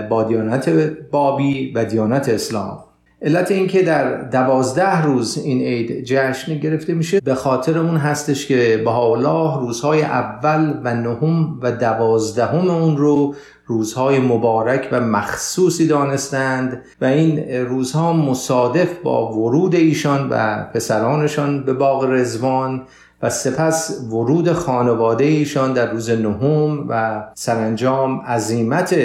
با 0.10 0.24
دیانت 0.24 0.70
بابی 1.12 1.72
و 1.72 1.86
دیانت 1.86 2.30
اسلام 2.30 2.84
علت 3.24 3.52
اینکه 3.52 3.82
در 3.84 4.22
دوازده 4.22 5.02
روز 5.02 5.38
این 5.38 5.62
عید 5.62 6.04
جشن 6.04 6.58
گرفته 6.58 6.94
میشه 6.94 7.22
به 7.22 7.36
خاطر 7.36 7.78
اون 7.78 7.98
هستش 7.98 8.48
که 8.48 8.82
بهاءالله 8.86 9.60
روزهای 9.60 10.02
اول 10.02 10.82
و 10.84 10.96
نهم 10.96 11.60
و 11.62 11.72
دوازدهم 11.72 12.70
اون 12.70 12.98
رو 12.98 13.36
روزهای 13.66 14.20
مبارک 14.20 14.90
و 14.92 15.00
مخصوصی 15.00 15.88
دانستند 15.88 16.82
و 17.02 17.06
این 17.06 17.50
روزها 17.50 18.14
مصادف 18.14 18.90
با 19.04 19.34
ورود 19.34 19.76
ایشان 19.76 20.28
و 20.30 20.64
پسرانشان 20.74 21.64
به 21.64 21.74
باغ 21.74 22.06
رزوان 22.06 22.82
و 23.22 23.30
سپس 23.30 24.08
ورود 24.12 24.52
خانواده 24.52 25.26
ایشان 25.26 25.74
در 25.74 25.92
روز 25.92 26.10
نهم 26.10 26.86
و 26.90 27.24
سرانجام 27.34 28.22
عظیمت 28.22 28.96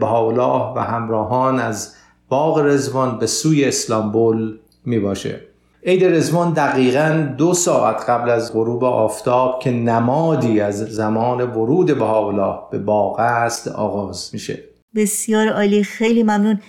بهاءالله 0.00 0.74
و 0.76 0.78
همراهان 0.78 1.60
از 1.60 1.94
باغ 2.32 2.58
رزوان 2.58 3.18
به 3.18 3.26
سوی 3.26 3.64
اسلامبول 3.64 4.58
می 4.84 4.98
باشه 4.98 5.40
عید 5.86 6.04
رزوان 6.04 6.52
دقیقا 6.52 7.34
دو 7.38 7.54
ساعت 7.54 8.10
قبل 8.10 8.30
از 8.30 8.52
غروب 8.52 8.84
آفتاب 8.84 9.60
که 9.62 9.70
نمادی 9.70 10.60
از 10.60 10.78
زمان 10.78 11.40
ورود 11.40 11.98
بهاءالله 11.98 12.58
به 12.70 12.78
باغ 12.78 13.20
است 13.20 13.68
آغاز 13.68 14.30
میشه. 14.32 14.58
بسیار 14.94 15.48
عالی 15.48 15.84
خیلی 15.84 16.22
ممنون. 16.22 16.60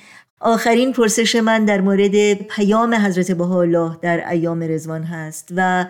آخرین 0.41 0.93
پرسش 0.93 1.35
من 1.35 1.65
در 1.65 1.81
مورد 1.81 2.33
پیام 2.33 2.93
حضرت 2.93 3.31
بهاءالله 3.31 3.97
در 4.01 4.29
ایام 4.29 4.63
رزوان 4.63 5.03
هست 5.03 5.49
و 5.55 5.85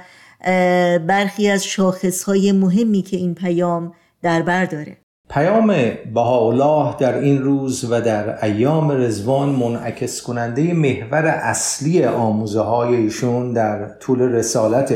برخی 1.08 1.50
از 1.50 1.66
شاخصهای 1.66 2.52
مهمی 2.52 3.02
که 3.02 3.18
این 3.18 3.36
پیام 3.36 3.94
در 4.22 4.42
بر 4.42 4.66
داره. 4.66 5.03
پیام 5.34 5.76
بهاءالله 6.14 6.96
در 7.00 7.18
این 7.18 7.42
روز 7.42 7.92
و 7.92 8.02
در 8.02 8.46
ایام 8.46 8.92
رزوان 8.92 9.50
منعکس 9.50 10.22
کننده 10.22 10.74
محور 10.74 11.26
اصلی 11.26 12.06
آموزه 12.06 12.62
های 12.62 12.96
ایشون 12.96 13.54
در 13.54 13.90
طول 14.00 14.22
رسالت 14.22 14.94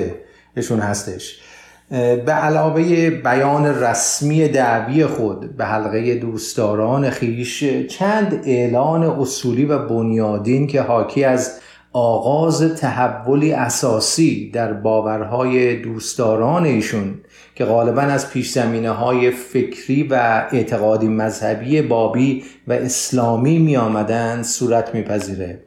ایشون 0.56 0.80
هستش 0.80 1.40
به 2.26 2.32
علاوه 2.32 3.10
بیان 3.10 3.66
رسمی 3.66 4.48
دعوی 4.48 5.06
خود 5.06 5.58
به 5.58 5.66
حلقه 5.66 6.16
دوستداران 6.16 7.10
خیش 7.10 7.64
چند 7.88 8.42
اعلان 8.46 9.04
اصولی 9.04 9.66
و 9.66 9.88
بنیادین 9.88 10.68
که 10.68 10.82
حاکی 10.82 11.24
از 11.24 11.60
آغاز 11.94 12.76
تحولی 12.76 13.54
اساسی 13.54 14.52
در 14.52 14.74
باورهای 14.74 15.76
دوستداران 15.82 16.66
ایشون 16.66 17.14
که 17.58 17.66
غالبا 17.66 18.01
از 18.01 18.30
پیش 18.30 18.51
زمینه 18.51 18.91
های 18.91 19.32
فکری 19.32 20.03
و 20.03 20.14
اعتقادی 20.51 21.08
مذهبی 21.08 21.82
بابی 21.82 22.43
و 22.68 22.74
اسلامی 22.74 23.60
می 23.60 23.78
آمدن 23.78 24.43
صورت 24.43 24.95
میپذیره. 24.95 25.60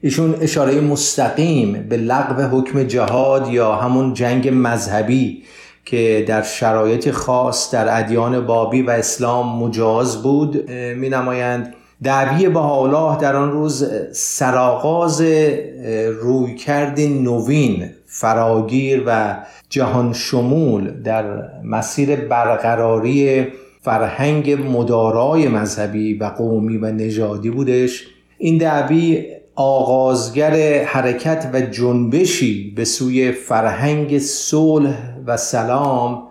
ایشون 0.00 0.34
اشاره 0.40 0.80
مستقیم 0.80 1.86
به 1.88 1.96
لغو 1.96 2.58
حکم 2.58 2.82
جهاد 2.82 3.48
یا 3.48 3.74
همون 3.74 4.14
جنگ 4.14 4.50
مذهبی 4.52 5.42
که 5.84 6.24
در 6.28 6.42
شرایط 6.42 7.10
خاص 7.10 7.74
در 7.74 7.98
ادیان 7.98 8.46
بابی 8.46 8.82
و 8.82 8.90
اسلام 8.90 9.62
مجاز 9.64 10.22
بود 10.22 10.70
می 10.70 11.08
نمایند 11.08 11.74
دعوی 12.02 12.48
بهاءالله 12.48 13.20
در 13.20 13.36
آن 13.36 13.52
روز 13.52 13.84
سرآغاز 14.12 15.22
رویکرد 16.22 17.00
نوین 17.00 17.90
فراگیر 18.14 19.02
و 19.06 19.36
جهان 19.68 20.12
شمول 20.12 21.02
در 21.02 21.24
مسیر 21.64 22.16
برقراری 22.16 23.46
فرهنگ 23.80 24.50
مدارای 24.50 25.48
مذهبی 25.48 26.14
و 26.14 26.24
قومی 26.24 26.76
و 26.76 26.92
نژادی 26.92 27.50
بودش. 27.50 28.06
این 28.38 28.58
دعوی 28.58 29.26
آغازگر 29.54 30.84
حرکت 30.84 31.50
و 31.52 31.60
جنبشی 31.60 32.72
به 32.76 32.84
سوی 32.84 33.32
فرهنگ 33.32 34.18
صلح 34.18 34.96
و 35.26 35.36
سلام 35.36 36.22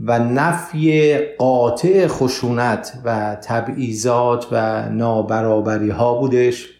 و 0.00 0.18
نفی 0.18 1.18
قاطع 1.38 2.06
خشونت 2.06 2.92
و 3.04 3.34
تبعیضات 3.34 4.46
و 4.52 4.88
نابرابری 4.88 5.90
ها 5.90 6.14
بودش. 6.14 6.75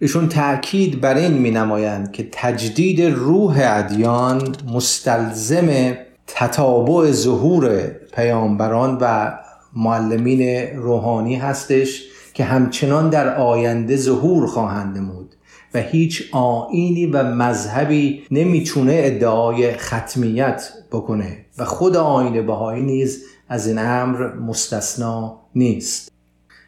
ایشون 0.00 0.28
تاکید 0.28 1.00
بر 1.00 1.16
این 1.16 1.32
می 1.32 1.50
نمایند 1.50 2.12
که 2.12 2.28
تجدید 2.32 3.02
روح 3.02 3.60
ادیان 3.62 4.56
مستلزم 4.72 5.96
تتابع 6.26 7.10
ظهور 7.10 7.88
پیامبران 8.14 8.98
و 9.00 9.32
معلمین 9.76 10.42
روحانی 10.76 11.34
هستش 11.34 12.02
که 12.34 12.44
همچنان 12.44 13.10
در 13.10 13.34
آینده 13.36 13.96
ظهور 13.96 14.46
خواهند 14.46 14.98
نمود 14.98 15.34
و 15.74 15.78
هیچ 15.78 16.22
آینی 16.32 17.06
و 17.06 17.22
مذهبی 17.22 18.22
نمی‌تونه 18.30 19.00
ادعای 19.04 19.72
ختمیت 19.72 20.68
بکنه 20.92 21.36
و 21.58 21.64
خود 21.64 21.96
آین 21.96 22.46
بهایی 22.46 22.82
نیز 22.82 23.24
از 23.48 23.66
این 23.66 23.78
امر 23.78 24.34
مستثنا 24.34 25.40
نیست. 25.54 26.13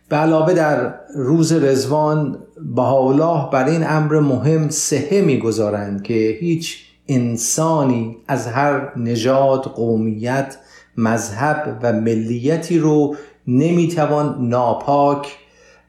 به 0.08 0.16
علاوه 0.16 0.54
در 0.54 0.94
روز 1.14 1.52
رزوان 1.52 2.38
بهاءالله 2.74 3.50
بر 3.50 3.64
این 3.68 3.86
امر 3.86 4.20
مهم 4.20 4.68
سهه 4.68 5.20
می‌گذارند 5.20 6.02
که 6.02 6.36
هیچ 6.40 6.78
انسانی 7.08 8.16
از 8.28 8.46
هر 8.46 8.98
نژاد 8.98 9.62
قومیت 9.62 10.56
مذهب 10.96 11.78
و 11.82 11.92
ملیتی 11.92 12.78
رو 12.78 13.16
نمی‌توان 13.46 14.48
ناپاک 14.48 15.36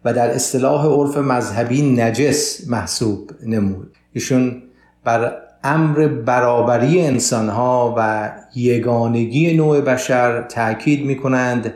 و 0.05 0.13
در 0.13 0.29
اصطلاح 0.29 0.85
عرف 0.85 1.17
مذهبی 1.17 1.81
نجس 1.81 2.69
محسوب 2.69 3.31
نمود. 3.45 3.91
ایشون 4.13 4.61
بر 5.03 5.33
امر 5.63 6.07
برابری 6.07 7.01
انسانها 7.01 7.95
و 7.97 8.31
یگانگی 8.55 9.57
نوع 9.57 9.81
بشر 9.81 10.41
تاکید 10.41 11.05
می 11.05 11.17
کنند 11.17 11.73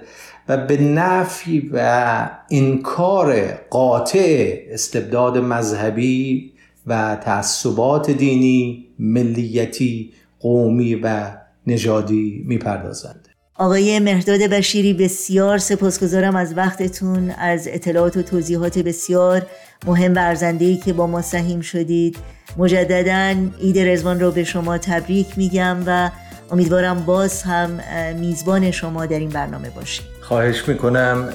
به 0.57 0.81
نفی 0.81 1.69
و 1.73 2.29
انکار 2.51 3.51
قاطع 3.69 4.55
استبداد 4.69 5.37
مذهبی 5.37 6.51
و 6.87 7.17
تعصبات 7.23 8.11
دینی 8.11 8.87
ملیتی 8.99 10.13
قومی 10.39 10.95
و 10.95 11.31
نژادی 11.67 12.43
می‌پردازند. 12.47 13.27
آقای 13.55 13.99
مهداد 13.99 14.39
بشیری 14.39 14.93
بسیار 14.93 15.57
سپاسگزارم 15.57 16.35
از 16.35 16.57
وقتتون 16.57 17.29
از 17.29 17.67
اطلاعات 17.67 18.17
و 18.17 18.21
توضیحات 18.21 18.79
بسیار 18.79 19.41
مهم 19.87 20.15
و 20.15 20.19
ارزندهی 20.19 20.77
که 20.77 20.93
با 20.93 21.07
ما 21.07 21.21
سهیم 21.21 21.61
شدید. 21.61 22.17
مجددا 22.57 23.35
عید 23.61 23.79
رزوان 23.79 24.19
رو 24.19 24.31
به 24.31 24.43
شما 24.43 24.77
تبریک 24.77 25.27
میگم 25.37 25.77
و 25.85 26.09
امیدوارم 26.51 27.05
باز 27.05 27.43
هم 27.43 27.79
میزبان 28.19 28.71
شما 28.71 29.05
در 29.05 29.19
این 29.19 29.29
برنامه 29.29 29.69
باشیم 29.69 30.05
خواهش 30.31 30.67
می‌کنم 30.67 31.29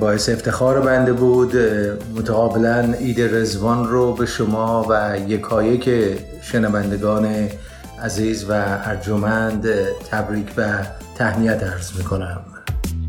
باعث 0.00 0.28
افتخار 0.28 0.80
بنده 0.80 1.12
بود. 1.12 1.56
متقابلا 2.16 2.92
عید 3.00 3.20
رزوان 3.20 3.88
رو 3.88 4.12
به 4.12 4.26
شما 4.26 4.86
و 4.88 5.18
که 5.78 6.18
شنوندگان 6.42 7.48
عزیز 8.02 8.50
و 8.50 8.52
ارجمند 8.84 9.66
تبریک 10.10 10.46
و 10.56 10.78
تهنیت 11.18 11.62
عرض 11.62 11.92
می‌کنم. 11.98 12.40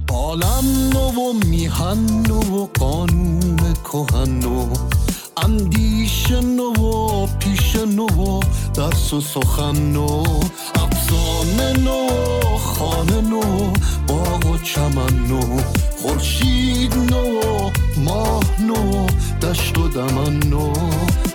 عالم 0.10 0.90
نو 0.94 1.10
و 1.10 1.34
میهن 1.50 2.32
و 2.32 2.68
قانون 2.80 3.58
کهن 3.84 4.44
و 4.44 4.68
اندیش 5.44 6.32
نو 6.32 6.74
و 6.74 7.28
پیش 7.40 7.76
نو 7.76 8.06
و 8.06 8.40
درس 8.76 9.14
و 9.14 9.22
سخن 9.22 9.92
نو. 9.94 10.24
افسانه 10.76 11.80
نو 11.80 12.08
خانه 12.58 13.22
نو 13.22 13.42
و 14.40 14.58
چمن 14.64 15.28
نو 15.28 15.62
خورشید 15.98 16.94
نو 16.96 17.42
ماه 17.98 18.44
نو 18.62 19.08
دشت 19.42 19.78
و 19.78 19.88
دمن 19.88 20.40
نو. 20.50 20.74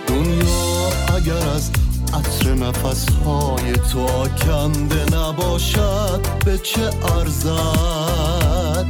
دنیا 0.07 0.89
اگر 1.15 1.49
از 1.55 1.71
عطر 2.13 2.53
نفس 2.53 3.05
های 3.25 3.73
تو 3.73 3.99
آکنده 3.99 5.17
نباشد 5.17 6.21
به 6.45 6.57
چه 6.57 6.89
ارزد؟ 7.17 8.85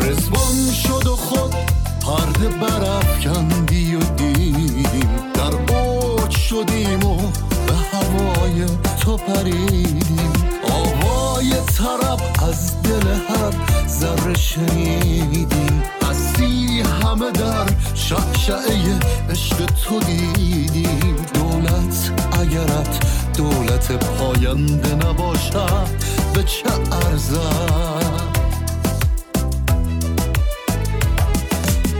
رزوان 0.00 0.72
شد 0.82 1.06
و 1.06 1.16
خود 1.16 1.54
پرده 2.00 2.48
برافکندی 2.48 3.96
و 3.96 4.00
دیم 4.16 5.08
در 5.34 5.74
اوج 5.74 6.36
شدیم 6.36 7.04
و 7.04 7.16
به 7.66 7.74
هوای 7.92 8.66
تو 9.00 9.16
پریدیم 9.16 10.53
آوای 11.34 11.50
طرب 11.50 12.20
از 12.48 12.82
دل 12.82 13.08
هر 13.08 13.52
ذره 13.88 14.34
شنیدیم 14.34 15.82
هستی 16.02 16.80
همه 16.80 17.30
در 17.30 17.66
شعشعه 17.94 18.98
عشق 19.30 19.66
تو 19.66 20.00
دیدیم 20.00 21.16
دولت 21.34 22.12
اگرت 22.40 23.00
دولت 23.36 23.92
پاینده 23.92 24.94
نباشد 24.94 25.88
به 26.34 26.42
چه 26.42 26.70
ارزد؟ 26.92 28.34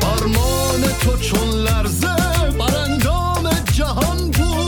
فرمان 0.00 0.82
تو 1.00 1.16
چون 1.16 1.48
لرزه 1.48 2.16
بر 2.58 2.84
جهان 3.72 4.30
بود. 4.30 4.63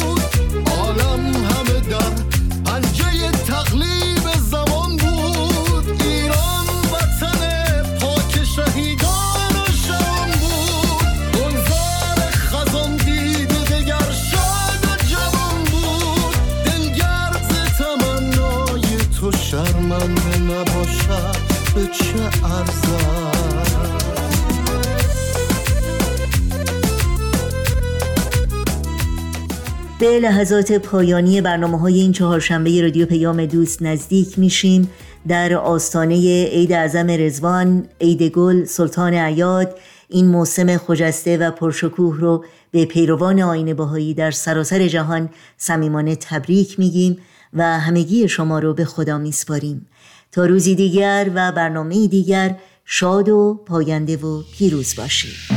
لحظات 30.20 30.72
پایانی 30.72 31.40
برنامه 31.40 31.78
های 31.78 32.00
این 32.00 32.12
چهارشنبه 32.12 32.82
رادیو 32.82 33.06
پیام 33.06 33.46
دوست 33.46 33.82
نزدیک 33.82 34.38
میشیم. 34.38 34.90
در 35.28 35.54
آستانه 35.54 36.44
عید 36.44 36.72
اعظم 36.72 37.06
رزوان، 37.10 37.86
عید 38.00 38.22
گل، 38.22 38.64
سلطان 38.64 39.14
عیاد 39.14 39.78
این 40.08 40.26
موسم 40.26 40.76
خجسته 40.76 41.36
و 41.36 41.50
پرشکوه 41.50 42.20
رو 42.20 42.44
به 42.70 42.84
پیروان 42.84 43.40
آین 43.40 43.74
باهایی 43.74 44.14
در 44.14 44.30
سراسر 44.30 44.88
جهان 44.88 45.28
صمیمانه 45.56 46.16
تبریک 46.16 46.78
میگیم 46.78 47.18
و 47.54 47.62
همگی 47.80 48.28
شما 48.28 48.58
رو 48.58 48.74
به 48.74 48.84
خدا 48.84 49.18
میسپاریم. 49.18 49.86
تا 50.32 50.46
روزی 50.46 50.74
دیگر 50.74 51.30
و 51.34 51.52
برنامه 51.52 52.06
دیگر 52.06 52.56
شاد 52.84 53.28
و 53.28 53.60
پاینده 53.66 54.16
و 54.16 54.42
پیروز 54.58 54.94
باشید. 54.96 55.55